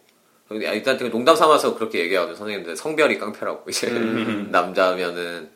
일단 0.51 0.99
되게 0.99 1.09
농담 1.11 1.37
삼아서 1.37 1.75
그렇게 1.77 2.01
얘기하거든요. 2.01 2.37
선생님들 2.37 2.77
성별이 2.77 3.19
깡패라고 3.19 3.71
이제 3.71 3.89
남자면은 4.51 5.51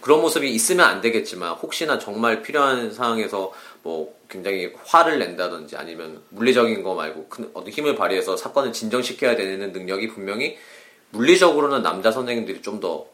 그런 0.00 0.20
모습이 0.20 0.50
있으면 0.50 0.86
안 0.86 1.00
되겠지만 1.00 1.52
혹시나 1.54 1.98
정말 1.98 2.42
필요한 2.42 2.92
상황에서 2.92 3.52
뭐 3.82 4.14
굉장히 4.28 4.72
화를 4.84 5.18
낸다든지 5.18 5.76
아니면 5.76 6.22
물리적인 6.30 6.82
거 6.82 6.94
말고 6.94 7.28
큰 7.28 7.50
어떤 7.54 7.70
힘을 7.70 7.94
발휘해서 7.94 8.36
사건을 8.36 8.72
진정시켜야 8.72 9.36
되는 9.36 9.72
능력이 9.72 10.08
분명히 10.08 10.58
물리적으로는 11.10 11.82
남자 11.82 12.10
선생님들이 12.10 12.62
좀 12.62 12.80
더 12.80 13.06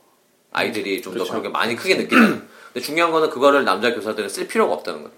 아이들이 0.52 1.02
좀더 1.02 1.24
그렇게 1.24 1.48
많이 1.48 1.76
크게 1.76 1.96
느끼잖아요. 1.96 2.40
근데 2.72 2.80
중요한 2.80 3.12
거는 3.12 3.30
그거를 3.30 3.64
남자 3.64 3.94
교사들은 3.94 4.28
쓸 4.28 4.48
필요가 4.48 4.72
없다는 4.74 5.02
거예요. 5.02 5.14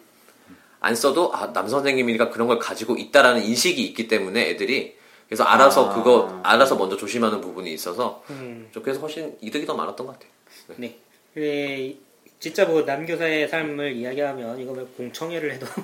안 0.80 0.94
써도 0.94 1.32
아, 1.34 1.52
남 1.52 1.68
선생님이니까 1.68 2.30
그런 2.30 2.48
걸 2.48 2.58
가지고 2.58 2.96
있다라는 2.96 3.44
인식이 3.44 3.82
있기 3.86 4.08
때문에 4.08 4.50
애들이 4.50 4.96
그래서 5.28 5.44
알아서 5.44 5.94
그거 5.94 6.40
알아서 6.42 6.76
먼저 6.76 6.96
조심하는 6.96 7.40
부분이 7.40 7.72
있어서 7.72 8.22
음, 8.30 8.68
좀 8.72 8.82
그래서 8.82 9.00
훨씬 9.00 9.36
이득이 9.40 9.66
더 9.66 9.74
많았던 9.74 10.06
것 10.06 10.12
같아요. 10.14 10.30
네. 10.76 10.98
예, 11.38 11.96
진짜 12.40 12.64
뭐 12.64 12.82
남교사의 12.82 13.48
삶을 13.48 13.92
이야기하면 13.92 14.60
이거 14.60 14.72
뭐 14.72 14.88
공청회를 14.96 15.52
해도 15.52 15.66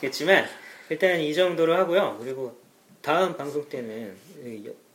모르겠지만 0.00 0.44
일단 0.88 1.20
이 1.20 1.34
정도로 1.34 1.76
하고요. 1.76 2.18
그리고 2.20 2.56
다음 3.00 3.36
방송 3.36 3.68
때는 3.68 4.14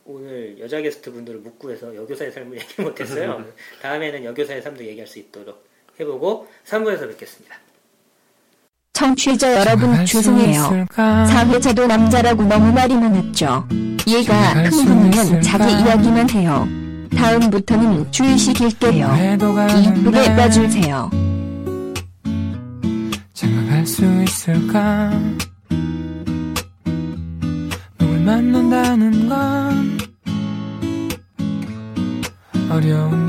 오늘 0.04 0.56
여자 0.58 0.80
게스트 0.80 1.12
분들을 1.12 1.40
묻고 1.40 1.70
해서 1.70 1.94
여교사의 1.94 2.32
삶을 2.32 2.58
얘기 2.58 2.82
못했어요. 2.82 3.44
다음에는 3.82 4.24
여교사의 4.24 4.62
삶도 4.62 4.84
얘기할 4.84 5.06
수 5.06 5.18
있도록 5.18 5.66
해보고 6.00 6.48
3부에서 6.66 7.08
뵙겠습니다. 7.08 7.56
청취자 8.92 9.60
여러분 9.60 10.04
죄송해요. 10.04 10.86
4회차도 10.90 11.86
남자라고 11.86 12.42
너무 12.44 12.72
말이 12.72 12.94
많았죠. 12.94 13.68
얘가 14.08 14.52
흥분하면 14.54 15.42
자기 15.42 15.64
이야기만 15.72 16.30
해요. 16.30 16.87
다음부터는 17.16 18.10
주의시킬게요. 18.12 19.36
이쁘게 19.84 20.36
봐주세요. 20.36 21.10
생각할 23.34 23.86
수 23.86 24.04
있을까? 24.22 25.10
누굴 27.98 28.20
만난다는 28.20 29.28
건 29.28 29.98
어려운 32.70 33.28